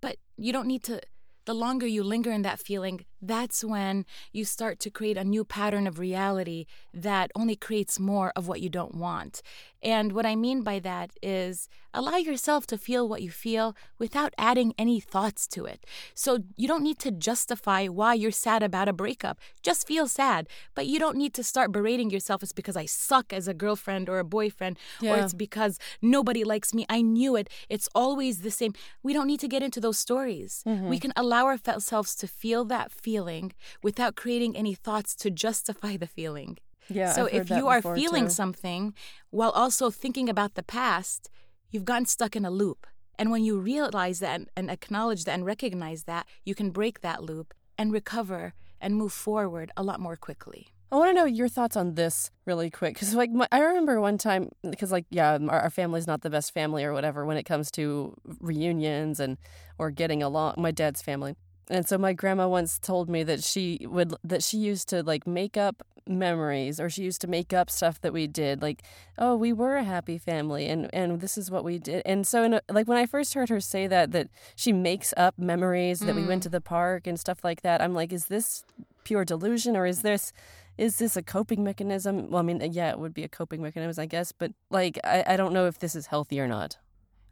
But 0.00 0.16
you 0.36 0.52
don't 0.52 0.66
need 0.66 0.82
to, 0.84 1.00
the 1.44 1.54
longer 1.54 1.86
you 1.86 2.02
linger 2.02 2.30
in 2.30 2.42
that 2.42 2.60
feeling, 2.60 3.04
that's 3.20 3.62
when 3.64 4.04
you 4.32 4.44
start 4.44 4.78
to 4.80 4.90
create 4.90 5.16
a 5.16 5.24
new 5.24 5.44
pattern 5.44 5.86
of 5.86 5.98
reality 5.98 6.66
that 6.94 7.30
only 7.34 7.56
creates 7.56 8.00
more 8.00 8.32
of 8.36 8.48
what 8.48 8.60
you 8.60 8.68
don't 8.68 8.94
want. 8.94 9.42
And 9.82 10.12
what 10.12 10.26
I 10.26 10.36
mean 10.36 10.62
by 10.62 10.78
that 10.80 11.10
is 11.22 11.68
allow 11.92 12.16
yourself 12.16 12.66
to 12.66 12.78
feel 12.78 13.08
what 13.08 13.22
you 13.22 13.30
feel 13.30 13.74
without 13.98 14.34
adding 14.36 14.74
any 14.78 15.00
thoughts 15.00 15.46
to 15.48 15.64
it. 15.64 15.84
So 16.14 16.40
you 16.56 16.68
don't 16.68 16.82
need 16.82 16.98
to 17.00 17.10
justify 17.10 17.86
why 17.86 18.14
you're 18.14 18.30
sad 18.30 18.62
about 18.62 18.88
a 18.88 18.92
breakup. 18.92 19.38
Just 19.62 19.86
feel 19.86 20.06
sad. 20.06 20.48
But 20.74 20.86
you 20.86 20.98
don't 20.98 21.16
need 21.16 21.34
to 21.34 21.42
start 21.42 21.72
berating 21.72 22.10
yourself. 22.10 22.42
It's 22.42 22.52
because 22.52 22.76
I 22.76 22.86
suck 22.86 23.32
as 23.32 23.48
a 23.48 23.54
girlfriend 23.54 24.08
or 24.08 24.18
a 24.18 24.24
boyfriend, 24.24 24.78
or 25.02 25.16
it's 25.16 25.34
because 25.34 25.78
nobody 26.02 26.44
likes 26.44 26.74
me. 26.74 26.86
I 26.88 27.00
knew 27.00 27.34
it. 27.34 27.48
It's 27.68 27.88
always 27.94 28.40
the 28.40 28.50
same. 28.50 28.74
We 29.02 29.12
don't 29.12 29.26
need 29.26 29.40
to 29.40 29.48
get 29.48 29.62
into 29.62 29.80
those 29.80 29.98
stories. 29.98 30.62
We 30.66 30.72
mm-hmm. 30.72 30.94
can 30.96 31.12
allow 31.16 31.46
ourselves 31.46 32.14
to 32.16 32.26
feel 32.26 32.64
that 32.66 32.92
feeling 32.92 33.52
without 33.82 34.14
creating 34.14 34.56
any 34.56 34.74
thoughts 34.74 35.14
to 35.16 35.30
justify 35.30 35.96
the 35.96 36.06
feeling. 36.06 36.58
Yeah. 36.90 37.12
so 37.12 37.26
I've 37.26 37.34
if 37.34 37.50
you 37.50 37.68
are 37.68 37.82
feeling 37.82 38.24
too. 38.24 38.30
something 38.30 38.94
while 39.30 39.50
also 39.50 39.90
thinking 39.90 40.28
about 40.28 40.54
the 40.54 40.62
past, 40.62 41.30
you've 41.70 41.84
gotten 41.84 42.06
stuck 42.06 42.36
in 42.36 42.44
a 42.44 42.50
loop. 42.50 42.86
And 43.18 43.30
when 43.30 43.44
you 43.44 43.58
realize 43.58 44.20
that 44.20 44.34
and, 44.34 44.48
and 44.56 44.70
acknowledge 44.70 45.24
that 45.24 45.34
and 45.34 45.44
recognize 45.44 46.04
that, 46.04 46.26
you 46.44 46.54
can 46.54 46.70
break 46.70 47.02
that 47.02 47.22
loop 47.22 47.52
and 47.76 47.92
recover 47.92 48.54
and 48.80 48.96
move 48.96 49.12
forward 49.12 49.70
a 49.76 49.82
lot 49.82 50.00
more 50.00 50.16
quickly. 50.16 50.68
I 50.92 50.96
want 50.96 51.10
to 51.10 51.14
know 51.14 51.24
your 51.24 51.48
thoughts 51.48 51.76
on 51.76 51.94
this 51.94 52.32
really 52.46 52.68
quick 52.68 52.94
because, 52.94 53.14
like, 53.14 53.30
my, 53.30 53.46
I 53.52 53.60
remember 53.60 54.00
one 54.00 54.18
time 54.18 54.48
because, 54.68 54.90
like, 54.90 55.06
yeah, 55.10 55.38
our, 55.48 55.60
our 55.60 55.70
family's 55.70 56.06
not 56.06 56.22
the 56.22 56.30
best 56.30 56.52
family 56.52 56.82
or 56.82 56.92
whatever 56.92 57.24
when 57.24 57.36
it 57.36 57.44
comes 57.44 57.70
to 57.72 58.16
reunions 58.40 59.20
and 59.20 59.38
or 59.78 59.92
getting 59.92 60.20
along. 60.20 60.54
My 60.56 60.72
dad's 60.72 61.00
family, 61.00 61.36
and 61.70 61.86
so 61.86 61.96
my 61.96 62.12
grandma 62.12 62.48
once 62.48 62.80
told 62.80 63.08
me 63.08 63.22
that 63.22 63.44
she 63.44 63.86
would 63.88 64.14
that 64.24 64.42
she 64.42 64.58
used 64.58 64.88
to 64.88 65.04
like 65.04 65.28
make 65.28 65.56
up 65.56 65.86
memories 66.10 66.80
or 66.80 66.90
she 66.90 67.02
used 67.02 67.20
to 67.20 67.26
make 67.26 67.52
up 67.52 67.70
stuff 67.70 68.00
that 68.00 68.12
we 68.12 68.26
did 68.26 68.60
like 68.60 68.82
oh 69.18 69.36
we 69.36 69.52
were 69.52 69.76
a 69.76 69.84
happy 69.84 70.18
family 70.18 70.66
and 70.66 70.92
and 70.92 71.20
this 71.20 71.38
is 71.38 71.50
what 71.50 71.64
we 71.64 71.78
did. 71.78 72.02
And 72.04 72.26
so 72.26 72.42
in 72.42 72.54
a, 72.54 72.60
like 72.70 72.88
when 72.88 72.98
i 72.98 73.06
first 73.06 73.34
heard 73.34 73.48
her 73.48 73.60
say 73.60 73.86
that 73.86 74.12
that 74.12 74.28
she 74.56 74.72
makes 74.72 75.14
up 75.16 75.38
memories 75.38 76.00
that 76.00 76.14
we 76.14 76.24
went 76.24 76.42
to 76.42 76.48
mm. 76.48 76.52
the 76.52 76.60
park 76.60 77.06
and 77.06 77.18
stuff 77.18 77.44
like 77.44 77.62
that 77.62 77.80
i'm 77.80 77.94
like 77.94 78.12
is 78.12 78.26
this 78.26 78.64
pure 79.04 79.24
delusion 79.24 79.76
or 79.76 79.86
is 79.86 80.02
this 80.02 80.32
is 80.78 80.96
this 80.96 81.14
a 81.16 81.22
coping 81.22 81.62
mechanism? 81.62 82.30
Well 82.30 82.40
i 82.40 82.42
mean 82.42 82.60
yeah 82.72 82.90
it 82.90 82.98
would 82.98 83.14
be 83.14 83.24
a 83.24 83.28
coping 83.28 83.62
mechanism 83.62 84.02
i 84.02 84.06
guess 84.06 84.32
but 84.32 84.52
like 84.70 84.98
i, 85.04 85.24
I 85.26 85.36
don't 85.36 85.52
know 85.52 85.66
if 85.66 85.78
this 85.78 85.94
is 85.94 86.06
healthy 86.06 86.40
or 86.40 86.48
not. 86.48 86.78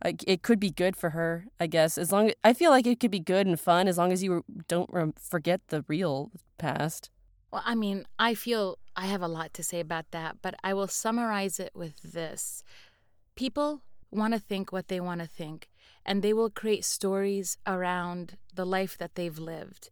Like 0.04 0.22
it 0.28 0.42
could 0.42 0.60
be 0.60 0.70
good 0.70 0.96
for 0.96 1.10
her 1.10 1.46
i 1.58 1.66
guess 1.66 1.98
as 1.98 2.12
long 2.12 2.28
as 2.28 2.34
i 2.44 2.52
feel 2.52 2.70
like 2.70 2.86
it 2.86 3.00
could 3.00 3.10
be 3.10 3.18
good 3.18 3.48
and 3.48 3.58
fun 3.58 3.88
as 3.88 3.98
long 3.98 4.12
as 4.12 4.22
you 4.22 4.44
don't 4.68 4.88
rem- 4.92 5.14
forget 5.20 5.60
the 5.68 5.84
real 5.88 6.30
past 6.56 7.10
Well, 7.50 7.62
I 7.64 7.74
mean, 7.74 8.04
I 8.18 8.34
feel 8.34 8.78
I 8.94 9.06
have 9.06 9.22
a 9.22 9.28
lot 9.28 9.54
to 9.54 9.62
say 9.62 9.80
about 9.80 10.11
that, 10.11 10.37
but 10.42 10.54
I 10.62 10.74
will 10.74 10.88
summarize 10.88 11.58
it 11.58 11.72
with 11.74 12.00
this. 12.02 12.62
People 13.37 13.82
want 14.11 14.34
to 14.34 14.40
think 14.40 14.72
what 14.72 14.88
they 14.88 15.00
want 15.00 15.20
to 15.20 15.26
think, 15.26 15.68
and 16.04 16.22
they 16.22 16.32
will 16.32 16.50
create 16.50 16.84
stories 16.84 17.56
around 17.66 18.37
the 18.54 18.66
life 18.66 18.98
that 18.98 19.14
they've 19.14 19.38
lived. 19.38 19.90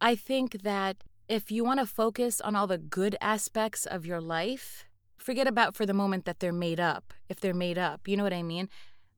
I 0.00 0.14
think 0.14 0.62
that 0.62 0.98
if 1.28 1.50
you 1.50 1.64
want 1.64 1.80
to 1.80 1.86
focus 1.86 2.40
on 2.40 2.56
all 2.56 2.66
the 2.66 2.78
good 2.78 3.16
aspects 3.20 3.86
of 3.86 4.06
your 4.06 4.20
life, 4.20 4.84
forget 5.18 5.46
about 5.46 5.74
for 5.74 5.86
the 5.86 5.94
moment 5.94 6.24
that 6.24 6.40
they're 6.40 6.52
made 6.52 6.80
up, 6.80 7.12
if 7.28 7.40
they're 7.40 7.54
made 7.54 7.78
up. 7.78 8.06
You 8.06 8.16
know 8.16 8.24
what 8.24 8.32
I 8.32 8.42
mean? 8.42 8.68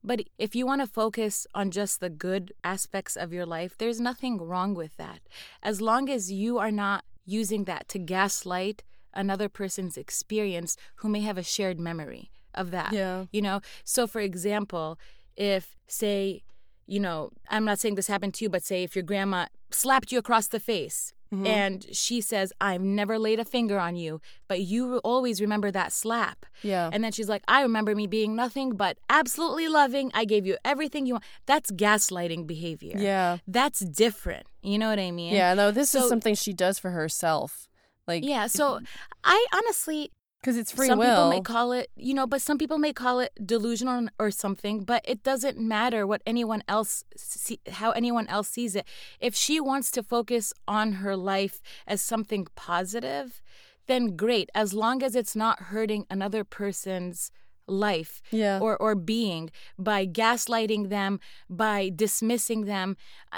But 0.03 0.21
if 0.37 0.55
you 0.55 0.65
want 0.65 0.81
to 0.81 0.87
focus 0.87 1.45
on 1.53 1.71
just 1.71 1.99
the 1.99 2.09
good 2.09 2.53
aspects 2.63 3.17
of 3.17 3.33
your 3.33 3.45
life, 3.45 3.77
there's 3.77 3.99
nothing 3.99 4.37
wrong 4.37 4.73
with 4.73 4.95
that. 4.97 5.19
As 5.61 5.81
long 5.81 6.09
as 6.09 6.31
you 6.31 6.57
are 6.59 6.71
not 6.71 7.03
using 7.27 7.65
that 7.65 7.87
to 7.89 7.99
gaslight 7.99 8.83
another 9.13 9.49
person's 9.49 9.97
experience 9.97 10.77
who 10.95 11.09
may 11.09 11.21
have 11.21 11.37
a 11.37 11.43
shared 11.43 11.79
memory 11.79 12.31
of 12.55 12.71
that. 12.71 12.93
Yeah. 12.93 13.25
You 13.31 13.43
know, 13.43 13.61
so 13.83 14.07
for 14.07 14.21
example, 14.21 14.97
if, 15.35 15.75
say, 15.87 16.41
you 16.87 16.99
know, 16.99 17.31
I'm 17.49 17.65
not 17.65 17.79
saying 17.79 17.95
this 17.95 18.07
happened 18.07 18.33
to 18.35 18.45
you, 18.45 18.49
but 18.49 18.63
say 18.63 18.83
if 18.83 18.95
your 18.95 19.03
grandma 19.03 19.47
slapped 19.69 20.11
you 20.11 20.17
across 20.17 20.47
the 20.47 20.59
face 20.59 21.13
Mm-hmm. 21.33 21.45
and 21.45 21.85
she 21.91 22.21
says, 22.21 22.53
I've 22.61 22.81
never 22.81 23.19
laid 23.19 23.39
a 23.39 23.45
finger 23.45 23.77
on 23.79 23.95
you, 23.97 24.21
but 24.47 24.61
you 24.61 24.97
always 24.99 25.41
remember 25.41 25.71
that 25.71 25.91
slap. 25.91 26.45
yeah 26.63 26.89
And 26.93 27.03
then 27.03 27.11
she's 27.11 27.27
like, 27.27 27.43
I 27.47 27.61
remember 27.63 27.93
me 27.95 28.07
being 28.07 28.35
nothing 28.35 28.71
but 28.75 28.97
absolutely 29.09 29.67
loving. 29.67 30.09
I 30.13 30.23
gave 30.25 30.45
you 30.45 30.57
everything 30.63 31.05
you 31.05 31.13
want. 31.15 31.25
That's 31.45 31.69
gaslighting 31.71 32.47
behavior. 32.47 32.95
yeah 32.97 33.37
That's 33.47 33.79
different. 33.81 34.45
You 34.61 34.77
know 34.77 34.89
what 34.89 34.99
I 34.99 35.11
mean? 35.11 35.33
yeah 35.33 35.53
no 35.53 35.71
this 35.71 35.93
is 35.95 36.07
something 36.07 36.35
she 36.35 36.53
does 36.53 36.79
for 36.79 36.91
herself 36.91 37.67
like 38.07 38.23
Yeah. 38.23 38.47
So 38.47 38.79
I 39.23 39.45
honestly, 39.53 40.11
because 40.41 40.57
it's 40.57 40.71
free 40.71 40.87
some 40.87 40.99
will 40.99 41.07
people 41.07 41.29
may 41.29 41.41
call 41.41 41.71
it, 41.71 41.89
you 41.95 42.13
know, 42.13 42.27
but 42.27 42.41
some 42.41 42.57
people 42.57 42.77
may 42.77 42.93
call 42.93 43.19
it 43.19 43.31
delusional 43.45 44.07
or 44.19 44.31
something, 44.31 44.83
but 44.83 45.01
it 45.05 45.23
doesn't 45.23 45.59
matter 45.59 46.05
what 46.05 46.21
anyone 46.25 46.63
else 46.67 47.03
see, 47.15 47.59
how 47.67 47.91
anyone 47.91 48.27
else 48.27 48.47
sees 48.47 48.75
it. 48.75 48.85
If 49.19 49.35
she 49.35 49.59
wants 49.59 49.91
to 49.91 50.03
focus 50.03 50.53
on 50.67 50.93
her 50.93 51.15
life 51.17 51.61
as 51.85 52.01
something 52.01 52.47
positive, 52.55 53.41
then 53.87 54.15
great, 54.15 54.49
as 54.53 54.73
long 54.73 55.01
as 55.01 55.15
it's 55.15 55.35
not 55.35 55.63
hurting 55.63 56.05
another 56.09 56.43
person's 56.43 57.31
life 57.67 58.21
Yeah. 58.31 58.59
or 58.59 58.77
or 58.77 58.95
being 58.95 59.49
by 59.77 60.05
gaslighting 60.05 60.89
them 60.89 61.19
by 61.49 61.91
dismissing 61.93 62.65
them. 62.65 62.95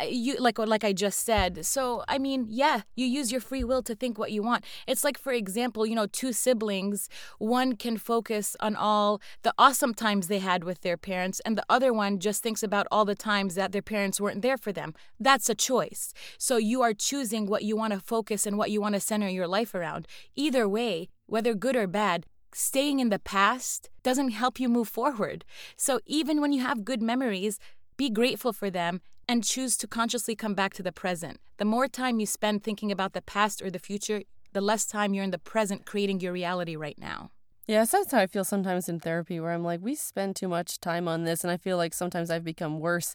You 0.07 0.37
like 0.37 0.57
like 0.59 0.83
I 0.83 0.93
just 0.93 1.19
said 1.25 1.65
so 1.65 2.03
I 2.07 2.17
mean 2.19 2.45
yeah 2.49 2.81
you 2.95 3.05
use 3.05 3.31
your 3.31 3.41
free 3.41 3.63
will 3.63 3.83
to 3.83 3.95
think 3.95 4.17
what 4.17 4.31
you 4.31 4.43
want. 4.43 4.63
It's 4.87 5.03
like 5.03 5.17
for 5.17 5.33
example 5.33 5.85
you 5.85 5.95
know 5.95 6.05
two 6.07 6.31
siblings 6.33 7.09
one 7.37 7.75
can 7.75 7.97
focus 7.97 8.55
on 8.59 8.75
all 8.75 9.21
the 9.43 9.53
awesome 9.57 9.93
times 9.93 10.27
they 10.27 10.39
had 10.39 10.63
with 10.63 10.81
their 10.81 10.97
parents 10.97 11.39
and 11.45 11.57
the 11.57 11.65
other 11.69 11.91
one 11.93 12.19
just 12.19 12.43
thinks 12.43 12.63
about 12.63 12.87
all 12.91 13.05
the 13.05 13.15
times 13.15 13.55
that 13.55 13.71
their 13.71 13.81
parents 13.81 14.21
weren't 14.21 14.41
there 14.41 14.57
for 14.57 14.71
them. 14.71 14.93
That's 15.19 15.49
a 15.49 15.55
choice. 15.55 16.13
So 16.37 16.57
you 16.57 16.81
are 16.81 16.93
choosing 16.93 17.45
what 17.47 17.63
you 17.63 17.75
want 17.75 17.93
to 17.93 17.99
focus 17.99 18.45
and 18.45 18.57
what 18.57 18.71
you 18.71 18.79
want 18.81 18.95
to 18.95 18.99
center 19.01 19.27
your 19.27 19.47
life 19.47 19.73
around. 19.73 20.07
Either 20.35 20.67
way 20.69 21.09
whether 21.25 21.53
good 21.53 21.75
or 21.75 21.87
bad 21.87 22.25
staying 22.53 22.99
in 22.99 23.09
the 23.09 23.19
past 23.19 23.89
doesn't 24.03 24.29
help 24.29 24.59
you 24.59 24.69
move 24.69 24.88
forward. 24.88 25.45
So 25.77 25.99
even 26.05 26.41
when 26.41 26.51
you 26.51 26.62
have 26.62 26.85
good 26.85 27.01
memories, 27.01 27.59
be 27.97 28.09
grateful 28.09 28.53
for 28.53 28.69
them 28.69 29.01
and 29.27 29.43
choose 29.43 29.77
to 29.77 29.88
consciously 29.88 30.35
come 30.35 30.55
back 30.55 30.73
to 30.73 30.83
the 30.83 30.91
present. 30.91 31.39
The 31.57 31.65
more 31.65 31.88
time 31.88 32.19
you 32.19 32.25
spend 32.25 32.63
thinking 32.63 32.91
about 32.91 33.13
the 33.13 33.21
past 33.21 33.62
or 33.62 33.69
the 33.69 33.77
future, 33.79 34.23
the 34.53 34.62
less 34.62 34.85
time 34.85 35.13
you're 35.13 35.23
in 35.23 35.31
the 35.31 35.38
present 35.38 35.85
creating 35.85 36.19
your 36.19 36.33
reality 36.33 36.75
right 36.75 36.97
now. 36.97 37.31
Yeah, 37.67 37.83
so 37.83 37.97
that's 37.97 38.12
how 38.12 38.19
I 38.19 38.25
feel 38.25 38.43
sometimes 38.43 38.89
in 38.89 38.99
therapy, 38.99 39.39
where 39.39 39.51
I'm 39.51 39.63
like, 39.63 39.81
we 39.83 39.93
spend 39.93 40.35
too 40.35 40.47
much 40.47 40.79
time 40.79 41.07
on 41.07 41.23
this, 41.23 41.43
and 41.43 41.51
I 41.51 41.57
feel 41.57 41.77
like 41.77 41.93
sometimes 41.93 42.31
I've 42.31 42.43
become 42.43 42.79
worse 42.79 43.13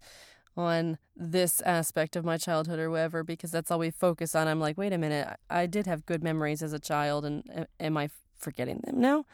on 0.57 0.99
this 1.17 1.61
aspect 1.63 2.15
of 2.15 2.25
my 2.25 2.37
childhood 2.37 2.79
or 2.79 2.89
whatever 2.89 3.25
because 3.25 3.51
that's 3.51 3.73
all 3.73 3.81
we 3.81 3.91
focus 3.91 4.37
on. 4.37 4.47
I'm 4.47 4.61
like, 4.61 4.79
wait 4.79 4.93
a 4.93 4.99
minute, 4.99 5.27
I 5.51 5.67
did 5.67 5.87
have 5.87 6.07
good 6.07 6.23
memories 6.23 6.63
as 6.63 6.73
a 6.73 6.79
child, 6.79 7.25
and 7.25 7.43
a- 7.53 7.67
am 7.81 7.97
I 7.97 8.09
forgetting 8.45 8.81
them 8.85 9.01
now? 9.01 9.25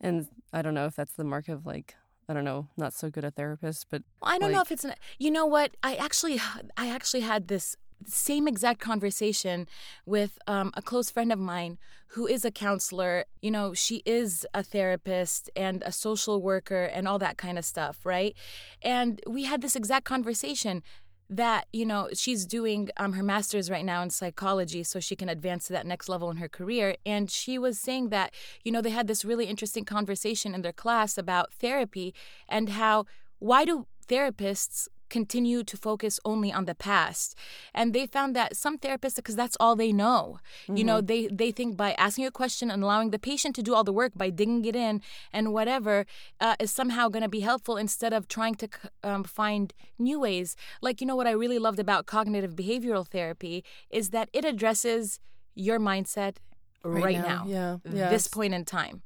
And 0.00 0.28
I 0.52 0.62
don't 0.62 0.74
know 0.74 0.86
if 0.86 0.96
that's 0.96 1.12
the 1.12 1.24
mark 1.24 1.48
of 1.48 1.66
like, 1.66 1.94
I 2.28 2.32
don't 2.32 2.44
know, 2.44 2.68
not 2.76 2.94
so 2.94 3.10
good 3.10 3.24
a 3.24 3.30
therapist, 3.30 3.86
but 3.90 4.02
I 4.22 4.38
don't 4.38 4.52
know 4.52 4.62
if 4.62 4.72
it's 4.72 4.84
an, 4.84 4.94
you 5.18 5.30
know 5.30 5.44
what 5.46 5.76
I 5.82 5.96
actually 5.96 6.40
I 6.76 6.88
actually 6.88 7.20
had 7.20 7.48
this 7.48 7.76
same 8.06 8.48
exact 8.48 8.80
conversation 8.80 9.68
with 10.06 10.38
um, 10.46 10.70
a 10.74 10.82
close 10.82 11.10
friend 11.10 11.32
of 11.32 11.38
mine 11.38 11.76
who 12.08 12.26
is 12.26 12.44
a 12.44 12.50
counselor. 12.50 13.24
You 13.42 13.50
know, 13.50 13.74
she 13.74 14.02
is 14.06 14.46
a 14.54 14.62
therapist 14.62 15.50
and 15.54 15.82
a 15.84 15.92
social 15.92 16.40
worker 16.40 16.84
and 16.84 17.06
all 17.06 17.18
that 17.18 17.36
kind 17.36 17.58
of 17.58 17.64
stuff, 17.64 18.06
right? 18.06 18.34
And 18.82 19.20
we 19.26 19.44
had 19.44 19.60
this 19.60 19.76
exact 19.76 20.04
conversation 20.04 20.82
that 21.30 21.66
you 21.72 21.86
know 21.86 22.08
she's 22.12 22.44
doing 22.44 22.90
um, 22.96 23.12
her 23.12 23.22
master's 23.22 23.70
right 23.70 23.84
now 23.84 24.02
in 24.02 24.10
psychology 24.10 24.82
so 24.82 24.98
she 24.98 25.14
can 25.14 25.28
advance 25.28 25.68
to 25.68 25.72
that 25.72 25.86
next 25.86 26.08
level 26.08 26.30
in 26.30 26.38
her 26.38 26.48
career. 26.48 26.96
And 27.06 27.30
she 27.30 27.56
was 27.56 27.78
saying 27.78 28.08
that 28.08 28.34
you 28.64 28.72
know 28.72 28.82
they 28.82 28.90
had 28.90 29.06
this 29.06 29.24
really 29.24 29.46
interesting 29.46 29.84
conversation 29.84 30.54
in 30.54 30.62
their 30.62 30.72
class 30.72 31.16
about 31.16 31.54
therapy 31.54 32.12
and 32.48 32.70
how 32.70 33.06
why 33.38 33.64
do 33.64 33.86
therapists 34.08 34.88
continue 35.10 35.62
to 35.64 35.76
focus 35.76 36.18
only 36.24 36.52
on 36.52 36.64
the 36.64 36.74
past. 36.74 37.36
And 37.74 37.92
they 37.92 38.06
found 38.06 38.34
that 38.36 38.56
some 38.56 38.78
therapists 38.78 39.16
because 39.16 39.36
that's 39.36 39.56
all 39.60 39.76
they 39.76 39.92
know. 39.92 40.38
You 40.68 40.84
know 40.84 41.00
they 41.00 41.26
they 41.26 41.50
think 41.50 41.76
by 41.76 41.92
asking 41.92 42.26
a 42.26 42.30
question 42.30 42.70
and 42.70 42.82
allowing 42.82 43.10
the 43.10 43.18
patient 43.18 43.54
to 43.56 43.62
do 43.62 43.74
all 43.74 43.84
the 43.84 43.92
work 43.92 44.12
by 44.14 44.30
digging 44.30 44.64
it 44.64 44.76
in 44.76 45.02
and 45.32 45.52
whatever 45.52 46.06
uh, 46.40 46.56
is 46.58 46.70
somehow 46.70 47.08
going 47.08 47.22
to 47.22 47.28
be 47.28 47.40
helpful 47.40 47.76
instead 47.76 48.12
of 48.12 48.28
trying 48.28 48.54
to 48.56 48.68
um, 49.02 49.24
find 49.24 49.74
new 49.98 50.20
ways. 50.20 50.56
Like 50.80 51.00
you 51.00 51.06
know 51.06 51.16
what 51.16 51.26
i 51.26 51.32
really 51.32 51.58
loved 51.58 51.78
about 51.78 52.06
cognitive 52.06 52.54
behavioral 52.54 53.06
therapy 53.06 53.64
is 53.90 54.10
that 54.10 54.28
it 54.32 54.44
addresses 54.44 55.20
your 55.54 55.78
mindset 55.78 56.36
right, 56.84 57.18
now, 57.18 57.44
yeah, 57.46 57.76
yeah, 57.90 58.10
this 58.10 58.26
point 58.26 58.54
in 58.54 58.64
time. 58.64 59.02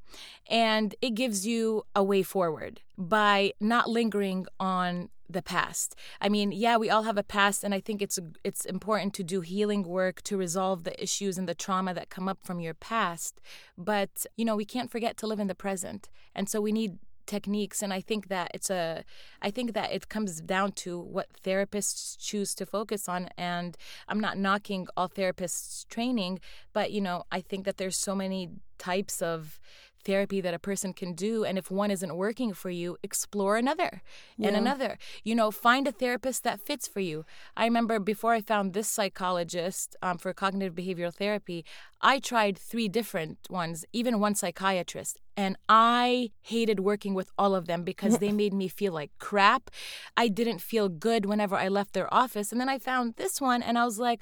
And 0.49 0.95
it 1.01 1.11
gives 1.11 1.45
you 1.45 1.83
a 1.95 2.03
way 2.03 2.23
forward 2.23 2.81
by 2.97 3.53
not 3.59 3.89
lingering 3.89 4.45
on 4.59 5.09
the 5.29 5.41
past. 5.41 5.95
I 6.21 6.29
mean, 6.29 6.51
yeah, 6.51 6.77
we 6.77 6.89
all 6.89 7.03
have 7.03 7.17
a 7.17 7.23
past 7.23 7.63
and 7.63 7.73
I 7.73 7.79
think 7.79 8.01
it's 8.01 8.19
it's 8.43 8.65
important 8.65 9.13
to 9.15 9.23
do 9.23 9.41
healing 9.41 9.83
work 9.83 10.21
to 10.23 10.37
resolve 10.37 10.83
the 10.83 11.01
issues 11.01 11.37
and 11.37 11.47
the 11.47 11.55
trauma 11.55 11.93
that 11.93 12.09
come 12.09 12.27
up 12.27 12.39
from 12.43 12.59
your 12.59 12.73
past, 12.73 13.41
but 13.77 14.25
you 14.37 14.45
know, 14.45 14.55
we 14.55 14.65
can't 14.65 14.91
forget 14.91 15.17
to 15.17 15.27
live 15.27 15.39
in 15.39 15.47
the 15.47 15.55
present. 15.55 16.09
And 16.35 16.49
so 16.49 16.61
we 16.61 16.71
need 16.71 16.99
techniques 17.25 17.81
and 17.81 17.91
I 17.91 18.01
think 18.01 18.27
that 18.27 18.51
it's 18.53 18.69
a 18.69 19.03
I 19.41 19.51
think 19.51 19.73
that 19.73 19.91
it 19.91 20.09
comes 20.09 20.41
down 20.41 20.73
to 20.73 20.99
what 20.99 21.27
therapists 21.43 22.17
choose 22.19 22.53
to 22.55 22.65
focus 22.65 23.09
on 23.09 23.29
and 23.37 23.75
I'm 24.07 24.19
not 24.19 24.37
knocking 24.37 24.87
all 24.95 25.09
therapists 25.09 25.87
training 25.87 26.39
but 26.73 26.91
you 26.91 27.01
know 27.01 27.23
I 27.31 27.41
think 27.41 27.65
that 27.65 27.77
there's 27.77 27.97
so 27.97 28.15
many 28.15 28.51
types 28.77 29.21
of 29.21 29.59
therapy 30.05 30.39
that 30.41 30.53
a 30.53 30.59
person 30.59 30.93
can 30.93 31.13
do 31.13 31.43
and 31.43 31.57
if 31.57 31.69
one 31.69 31.91
isn't 31.91 32.15
working 32.15 32.53
for 32.53 32.69
you 32.69 32.97
explore 33.03 33.57
another 33.57 34.01
and 34.41 34.55
another. 34.55 34.97
You 35.23 35.35
know 35.35 35.51
find 35.51 35.87
a 35.87 35.91
therapist 35.91 36.43
that 36.43 36.61
fits 36.61 36.87
for 36.87 36.99
you. 36.99 37.25
I 37.57 37.65
remember 37.65 37.99
before 37.99 38.33
i 38.33 38.41
found 38.41 38.73
this 38.73 38.87
psychologist 38.87 39.95
um, 40.01 40.17
for 40.17 40.31
cognitive 40.33 40.75
behavioral 40.75 41.13
therapy 41.13 41.65
i 42.01 42.19
tried 42.19 42.57
three 42.57 42.87
different 42.87 43.37
ones 43.49 43.85
even 43.91 44.19
one 44.19 44.35
psychiatrist 44.35 45.19
and 45.35 45.57
i 45.67 46.31
hated 46.41 46.79
working 46.79 47.13
with 47.13 47.29
all 47.37 47.55
of 47.55 47.65
them 47.65 47.83
because 47.83 48.19
they 48.19 48.31
made 48.43 48.53
me 48.53 48.67
feel 48.67 48.93
like 48.93 49.11
crap. 49.19 49.69
I 50.15 50.27
didn't 50.27 50.59
feel 50.59 50.87
good 50.89 51.25
whenever 51.25 51.55
i 51.55 51.67
left 51.67 51.93
their 51.93 52.13
office 52.13 52.51
and 52.51 52.61
then 52.61 52.69
i 52.69 52.77
found 52.77 53.15
this 53.15 53.41
one 53.41 53.61
and 53.63 53.77
i 53.77 53.85
was 53.85 53.99
like 53.99 54.21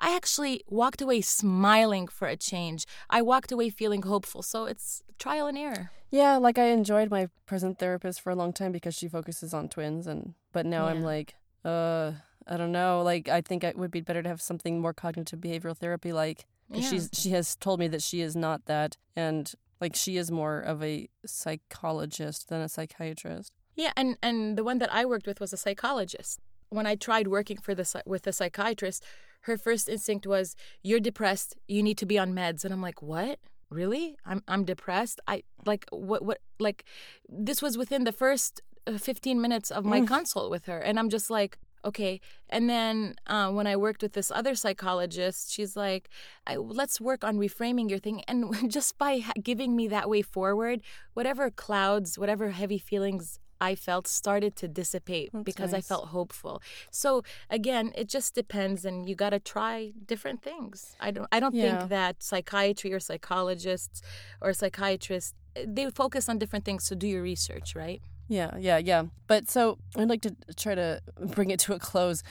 I 0.00 0.14
actually 0.14 0.62
walked 0.68 1.00
away 1.02 1.20
smiling 1.20 2.06
for 2.08 2.28
a 2.28 2.36
change. 2.36 2.86
I 3.10 3.22
walked 3.22 3.50
away 3.52 3.68
feeling 3.70 4.02
hopeful. 4.02 4.42
So 4.42 4.64
it's 4.66 5.02
trial 5.18 5.46
and 5.46 5.58
error. 5.58 5.90
Yeah, 6.10 6.36
like 6.36 6.56
I 6.58 6.66
enjoyed 6.66 7.10
my 7.10 7.28
present 7.46 7.78
therapist 7.78 8.20
for 8.20 8.30
a 8.30 8.34
long 8.36 8.52
time 8.52 8.72
because 8.72 8.94
she 8.94 9.08
focuses 9.08 9.52
on 9.52 9.68
twins 9.68 10.06
and 10.06 10.34
but 10.52 10.64
now 10.66 10.86
I'm 10.86 11.02
like, 11.02 11.34
uh, 11.64 12.12
I 12.46 12.56
don't 12.56 12.72
know. 12.72 13.02
Like 13.02 13.28
I 13.28 13.40
think 13.40 13.62
it 13.64 13.76
would 13.76 13.90
be 13.90 14.00
better 14.00 14.22
to 14.22 14.28
have 14.28 14.40
something 14.40 14.80
more 14.80 14.94
cognitive 14.94 15.40
behavioral 15.40 15.76
therapy 15.76 16.12
like 16.12 16.46
Yeah. 16.70 16.80
she's 16.88 17.10
she 17.12 17.30
has 17.30 17.56
told 17.56 17.78
me 17.80 17.88
that 17.88 18.02
she 18.02 18.20
is 18.20 18.34
not 18.36 18.64
that 18.66 18.96
and 19.16 19.52
like 19.80 19.94
she 19.94 20.16
is 20.16 20.30
more 20.30 20.58
of 20.60 20.82
a 20.82 21.08
psychologist 21.26 22.48
than 22.48 22.60
a 22.60 22.68
psychiatrist. 22.68 23.52
Yeah, 23.74 23.92
and 23.96 24.16
and 24.22 24.56
the 24.56 24.64
one 24.64 24.78
that 24.78 24.92
I 24.92 25.04
worked 25.04 25.26
with 25.26 25.40
was 25.40 25.52
a 25.52 25.56
psychologist. 25.56 26.40
When 26.70 26.86
I 26.86 26.94
tried 26.96 27.28
working 27.28 27.58
for 27.58 27.74
the 27.74 28.02
with 28.06 28.26
a 28.26 28.32
psychiatrist, 28.32 29.02
her 29.42 29.56
first 29.56 29.88
instinct 29.88 30.26
was, 30.26 30.54
"You're 30.82 31.00
depressed. 31.00 31.56
You 31.66 31.82
need 31.82 31.98
to 31.98 32.06
be 32.06 32.18
on 32.18 32.32
meds." 32.34 32.64
And 32.64 32.72
I'm 32.74 32.82
like, 32.82 33.02
"What? 33.02 33.38
Really? 33.70 34.16
I'm 34.24 34.42
I'm 34.48 34.64
depressed? 34.64 35.20
I 35.26 35.42
like 35.66 35.86
what 35.90 36.22
what 36.24 36.38
like 36.58 36.84
this 37.28 37.60
was 37.62 37.76
within 37.78 38.04
the 38.04 38.12
first 38.12 38.60
uh, 38.86 38.98
15 38.98 39.40
minutes 39.40 39.70
of 39.70 39.84
my 39.84 40.00
Mm. 40.00 40.06
consult 40.08 40.50
with 40.50 40.66
her, 40.66 40.78
and 40.78 40.98
I'm 40.98 41.08
just 41.10 41.30
like." 41.30 41.58
Okay, 41.84 42.20
and 42.50 42.68
then 42.68 43.14
uh, 43.28 43.52
when 43.52 43.68
I 43.68 43.76
worked 43.76 44.02
with 44.02 44.12
this 44.12 44.32
other 44.32 44.56
psychologist, 44.56 45.52
she's 45.54 45.76
like, 45.76 46.08
I, 46.44 46.56
"Let's 46.56 47.00
work 47.00 47.22
on 47.22 47.38
reframing 47.38 47.88
your 47.88 48.00
thing." 48.00 48.22
And 48.26 48.38
just 48.76 48.98
by 48.98 49.18
ha- 49.20 49.32
giving 49.40 49.76
me 49.76 49.86
that 49.88 50.08
way 50.10 50.22
forward, 50.22 50.82
whatever 51.14 51.50
clouds, 51.50 52.18
whatever 52.18 52.50
heavy 52.50 52.78
feelings 52.78 53.38
I 53.60 53.74
felt 53.74 54.06
started 54.06 54.54
to 54.56 54.68
dissipate 54.68 55.30
That's 55.32 55.44
because 55.44 55.74
I 55.74 55.80
felt 55.80 56.08
hopeful. 56.08 56.62
So 56.90 57.22
again, 57.50 57.92
it 57.96 58.08
just 58.08 58.34
depends, 58.34 58.84
and 58.84 59.08
you 59.08 59.14
got 59.14 59.30
to 59.30 59.40
try 59.40 59.92
different 60.06 60.42
things. 60.42 60.94
I 61.00 61.10
don't. 61.10 61.28
I 61.32 61.40
don't 61.40 61.54
Yeah. 61.54 61.78
think 61.78 61.90
that 61.90 62.22
psychiatry 62.22 62.92
or 62.92 63.00
psychologists 63.00 64.02
or 64.40 64.52
psychiatrists 64.52 65.34
they 65.66 65.90
focus 65.90 66.28
on 66.28 66.38
different 66.38 66.64
things. 66.64 66.84
So 66.84 66.94
do 66.94 67.08
your 67.08 67.22
research, 67.22 67.74
right? 67.74 68.00
Yeah, 68.28 68.56
yeah, 68.58 68.76
yeah. 68.78 69.04
But 69.26 69.48
so 69.48 69.78
I'd 69.96 70.08
like 70.08 70.22
to 70.22 70.36
try 70.56 70.74
to 70.76 71.00
bring 71.34 71.50
it 71.50 71.58
to 71.60 71.72
a 71.74 71.78
close. 71.78 72.22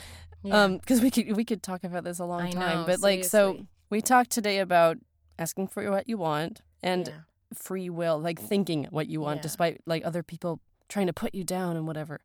Yeah. 0.43 0.63
Um, 0.63 0.77
because 0.77 1.01
we 1.01 1.11
could 1.11 1.35
we 1.35 1.43
could 1.43 1.61
talk 1.61 1.83
about 1.83 2.03
this 2.05 2.19
a 2.19 2.25
long 2.25 2.41
I 2.41 2.51
time. 2.51 2.77
know, 2.79 2.85
but 2.85 3.01
like 3.01 3.25
so 3.25 3.65
we 3.89 4.01
talked 4.01 4.29
today 4.29 4.59
about 4.59 4.97
asking 5.37 5.67
for 5.67 5.89
what 5.91 6.07
you 6.07 6.17
want 6.17 6.61
and 6.81 7.07
Yeah. 7.07 7.13
free 7.53 7.89
will, 7.89 8.17
like 8.19 8.39
thinking 8.39 8.85
what 8.91 9.07
you 9.07 9.19
want 9.19 9.37
Yeah. 9.39 9.41
despite 9.43 9.81
like 9.85 10.05
other 10.05 10.23
people 10.23 10.59
trying 10.89 11.08
to 11.08 11.13
put 11.13 11.34
you 11.36 11.43
down 11.43 11.76
and 11.76 11.86
whatever. 11.88 12.21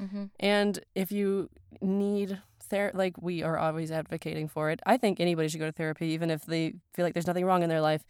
Mhm. 0.00 0.30
And 0.40 0.80
if 0.94 1.12
you 1.12 1.50
need 1.80 2.40
ther 2.60 2.90
like 2.94 3.20
we 3.20 3.42
are 3.42 3.58
always 3.58 3.90
advocating 3.92 4.48
for 4.48 4.70
it. 4.70 4.80
I 4.86 4.96
think 4.96 5.20
anybody 5.20 5.48
should 5.48 5.60
go 5.60 5.66
to 5.66 5.72
therapy 5.72 6.06
even 6.08 6.30
if 6.30 6.44
they 6.46 6.74
feel 6.94 7.04
like 7.04 7.12
there's 7.14 7.26
nothing 7.26 7.44
wrong 7.44 7.62
in 7.62 7.68
their 7.68 7.80
life. 7.82 8.04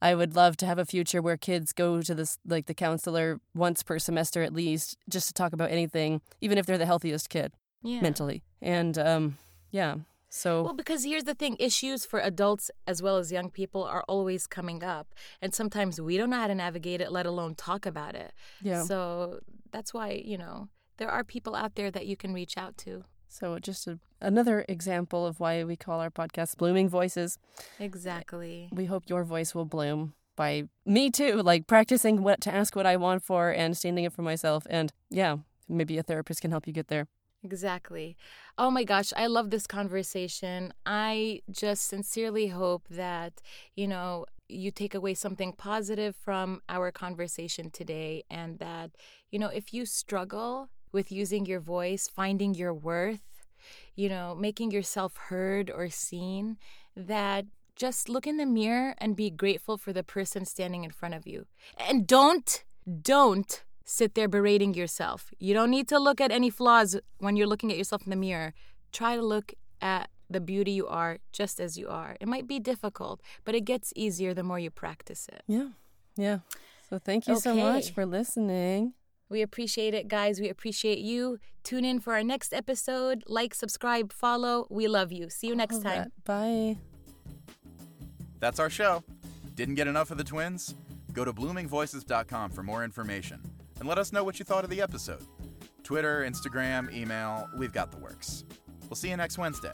I 0.00 0.14
would 0.14 0.36
love 0.36 0.56
to 0.58 0.66
have 0.66 0.78
a 0.78 0.84
future 0.84 1.20
where 1.22 1.36
kids 1.36 1.72
go 1.72 2.00
to 2.02 2.14
this 2.14 2.38
like 2.46 2.66
the 2.66 2.74
counselor 2.74 3.40
once 3.54 3.82
per 3.82 3.98
semester 3.98 4.42
at 4.42 4.52
least 4.52 4.96
just 5.08 5.26
to 5.28 5.32
talk 5.34 5.52
about 5.52 5.70
anything, 5.70 6.20
even 6.40 6.56
if 6.58 6.66
they're 6.66 6.78
the 6.78 6.86
healthiest 6.86 7.28
kid 7.30 7.52
Yeah. 7.82 8.00
mentally. 8.00 8.42
And 8.62 8.96
um 8.98 9.38
yeah. 9.70 9.96
So 10.36 10.62
Well, 10.62 10.74
because 10.74 11.04
here's 11.04 11.24
the 11.24 11.34
thing 11.34 11.56
issues 11.58 12.04
for 12.04 12.20
adults 12.20 12.70
as 12.86 13.02
well 13.02 13.16
as 13.16 13.32
young 13.32 13.50
people 13.50 13.82
are 13.82 14.04
always 14.06 14.46
coming 14.46 14.84
up. 14.84 15.14
And 15.40 15.54
sometimes 15.54 15.98
we 16.00 16.18
don't 16.18 16.30
know 16.30 16.36
how 16.36 16.46
to 16.46 16.54
navigate 16.54 17.00
it, 17.00 17.10
let 17.10 17.24
alone 17.24 17.54
talk 17.54 17.86
about 17.86 18.14
it. 18.14 18.32
yeah. 18.62 18.82
So 18.82 19.40
that's 19.70 19.94
why, 19.94 20.22
you 20.24 20.36
know, 20.36 20.68
there 20.98 21.10
are 21.10 21.24
people 21.24 21.54
out 21.54 21.74
there 21.74 21.90
that 21.90 22.06
you 22.06 22.16
can 22.16 22.34
reach 22.34 22.58
out 22.58 22.76
to. 22.78 23.04
So 23.28 23.58
just 23.58 23.86
a, 23.86 23.98
another 24.20 24.64
example 24.68 25.26
of 25.26 25.40
why 25.40 25.64
we 25.64 25.74
call 25.74 26.00
our 26.00 26.10
podcast 26.10 26.58
Blooming 26.58 26.88
Voices. 26.88 27.38
Exactly. 27.80 28.68
We 28.72 28.84
hope 28.84 29.04
your 29.06 29.24
voice 29.24 29.54
will 29.54 29.64
bloom 29.64 30.12
by 30.36 30.68
me 30.84 31.10
too, 31.10 31.42
like 31.42 31.66
practicing 31.66 32.22
what 32.22 32.42
to 32.42 32.54
ask 32.54 32.76
what 32.76 32.86
I 32.86 32.96
want 32.96 33.24
for 33.24 33.50
and 33.50 33.74
standing 33.74 34.04
up 34.04 34.12
for 34.12 34.22
myself. 34.22 34.66
And 34.68 34.92
yeah, 35.08 35.36
maybe 35.66 35.96
a 35.96 36.02
therapist 36.02 36.42
can 36.42 36.50
help 36.50 36.66
you 36.66 36.74
get 36.74 36.88
there. 36.88 37.06
Exactly. 37.46 38.16
Oh 38.58 38.72
my 38.72 38.82
gosh, 38.82 39.12
I 39.16 39.28
love 39.28 39.50
this 39.50 39.68
conversation. 39.68 40.74
I 40.84 41.42
just 41.48 41.86
sincerely 41.86 42.48
hope 42.48 42.88
that, 42.90 43.34
you 43.76 43.86
know, 43.86 44.26
you 44.48 44.72
take 44.72 44.96
away 44.96 45.14
something 45.14 45.52
positive 45.52 46.16
from 46.16 46.60
our 46.68 46.90
conversation 46.90 47.70
today 47.70 48.24
and 48.28 48.58
that, 48.58 48.90
you 49.30 49.38
know, 49.38 49.46
if 49.60 49.72
you 49.72 49.86
struggle 49.86 50.70
with 50.90 51.12
using 51.12 51.46
your 51.46 51.60
voice, 51.60 52.08
finding 52.08 52.52
your 52.52 52.74
worth, 52.74 53.44
you 53.94 54.08
know, 54.08 54.34
making 54.34 54.72
yourself 54.72 55.16
heard 55.28 55.70
or 55.70 55.88
seen, 55.88 56.56
that 56.96 57.46
just 57.76 58.08
look 58.08 58.26
in 58.26 58.38
the 58.38 58.46
mirror 58.46 58.96
and 58.98 59.14
be 59.14 59.30
grateful 59.30 59.76
for 59.76 59.92
the 59.92 60.02
person 60.02 60.44
standing 60.44 60.82
in 60.82 60.90
front 60.90 61.14
of 61.14 61.28
you. 61.28 61.46
And 61.78 62.08
don't, 62.08 62.64
don't 63.02 63.62
sit 63.86 64.14
there 64.14 64.28
berating 64.28 64.74
yourself. 64.74 65.32
You 65.38 65.54
don't 65.54 65.70
need 65.70 65.88
to 65.88 65.98
look 65.98 66.20
at 66.20 66.30
any 66.30 66.50
flaws 66.50 66.98
when 67.18 67.36
you're 67.36 67.46
looking 67.46 67.70
at 67.70 67.78
yourself 67.78 68.02
in 68.04 68.10
the 68.10 68.16
mirror. 68.16 68.52
Try 68.92 69.16
to 69.16 69.22
look 69.22 69.54
at 69.80 70.10
the 70.28 70.40
beauty 70.40 70.72
you 70.72 70.86
are 70.88 71.18
just 71.32 71.60
as 71.60 71.78
you 71.78 71.88
are. 71.88 72.16
It 72.20 72.28
might 72.28 72.48
be 72.48 72.58
difficult, 72.58 73.22
but 73.44 73.54
it 73.54 73.64
gets 73.64 73.92
easier 73.94 74.34
the 74.34 74.42
more 74.42 74.58
you 74.58 74.70
practice 74.70 75.28
it. 75.32 75.42
Yeah. 75.46 75.68
Yeah. 76.16 76.38
So 76.90 76.98
thank 76.98 77.28
you 77.28 77.34
okay. 77.34 77.40
so 77.40 77.54
much 77.54 77.92
for 77.92 78.04
listening. 78.04 78.94
We 79.28 79.42
appreciate 79.42 79.94
it, 79.94 80.08
guys. 80.08 80.40
We 80.40 80.48
appreciate 80.48 80.98
you. 80.98 81.38
Tune 81.64 81.84
in 81.84 82.00
for 82.00 82.12
our 82.14 82.22
next 82.22 82.52
episode. 82.52 83.24
Like, 83.26 83.54
subscribe, 83.54 84.12
follow. 84.12 84.66
We 84.70 84.86
love 84.86 85.10
you. 85.10 85.30
See 85.30 85.48
you 85.48 85.56
next 85.56 85.82
time. 85.82 86.12
Bye. 86.24 86.78
That's 88.38 88.60
our 88.60 88.70
show. 88.70 89.02
Didn't 89.56 89.74
get 89.74 89.88
enough 89.88 90.10
of 90.10 90.18
the 90.18 90.24
twins? 90.24 90.74
Go 91.12 91.24
to 91.24 91.32
bloomingvoices.com 91.32 92.50
for 92.50 92.62
more 92.62 92.84
information 92.84 93.40
and 93.78 93.88
let 93.88 93.98
us 93.98 94.12
know 94.12 94.24
what 94.24 94.38
you 94.38 94.44
thought 94.44 94.64
of 94.64 94.70
the 94.70 94.80
episode. 94.80 95.24
Twitter, 95.82 96.26
Instagram, 96.28 96.92
email, 96.92 97.48
we've 97.56 97.72
got 97.72 97.90
the 97.92 97.98
works. 97.98 98.44
We'll 98.88 98.96
see 98.96 99.10
you 99.10 99.16
next 99.16 99.38
Wednesday. 99.38 99.72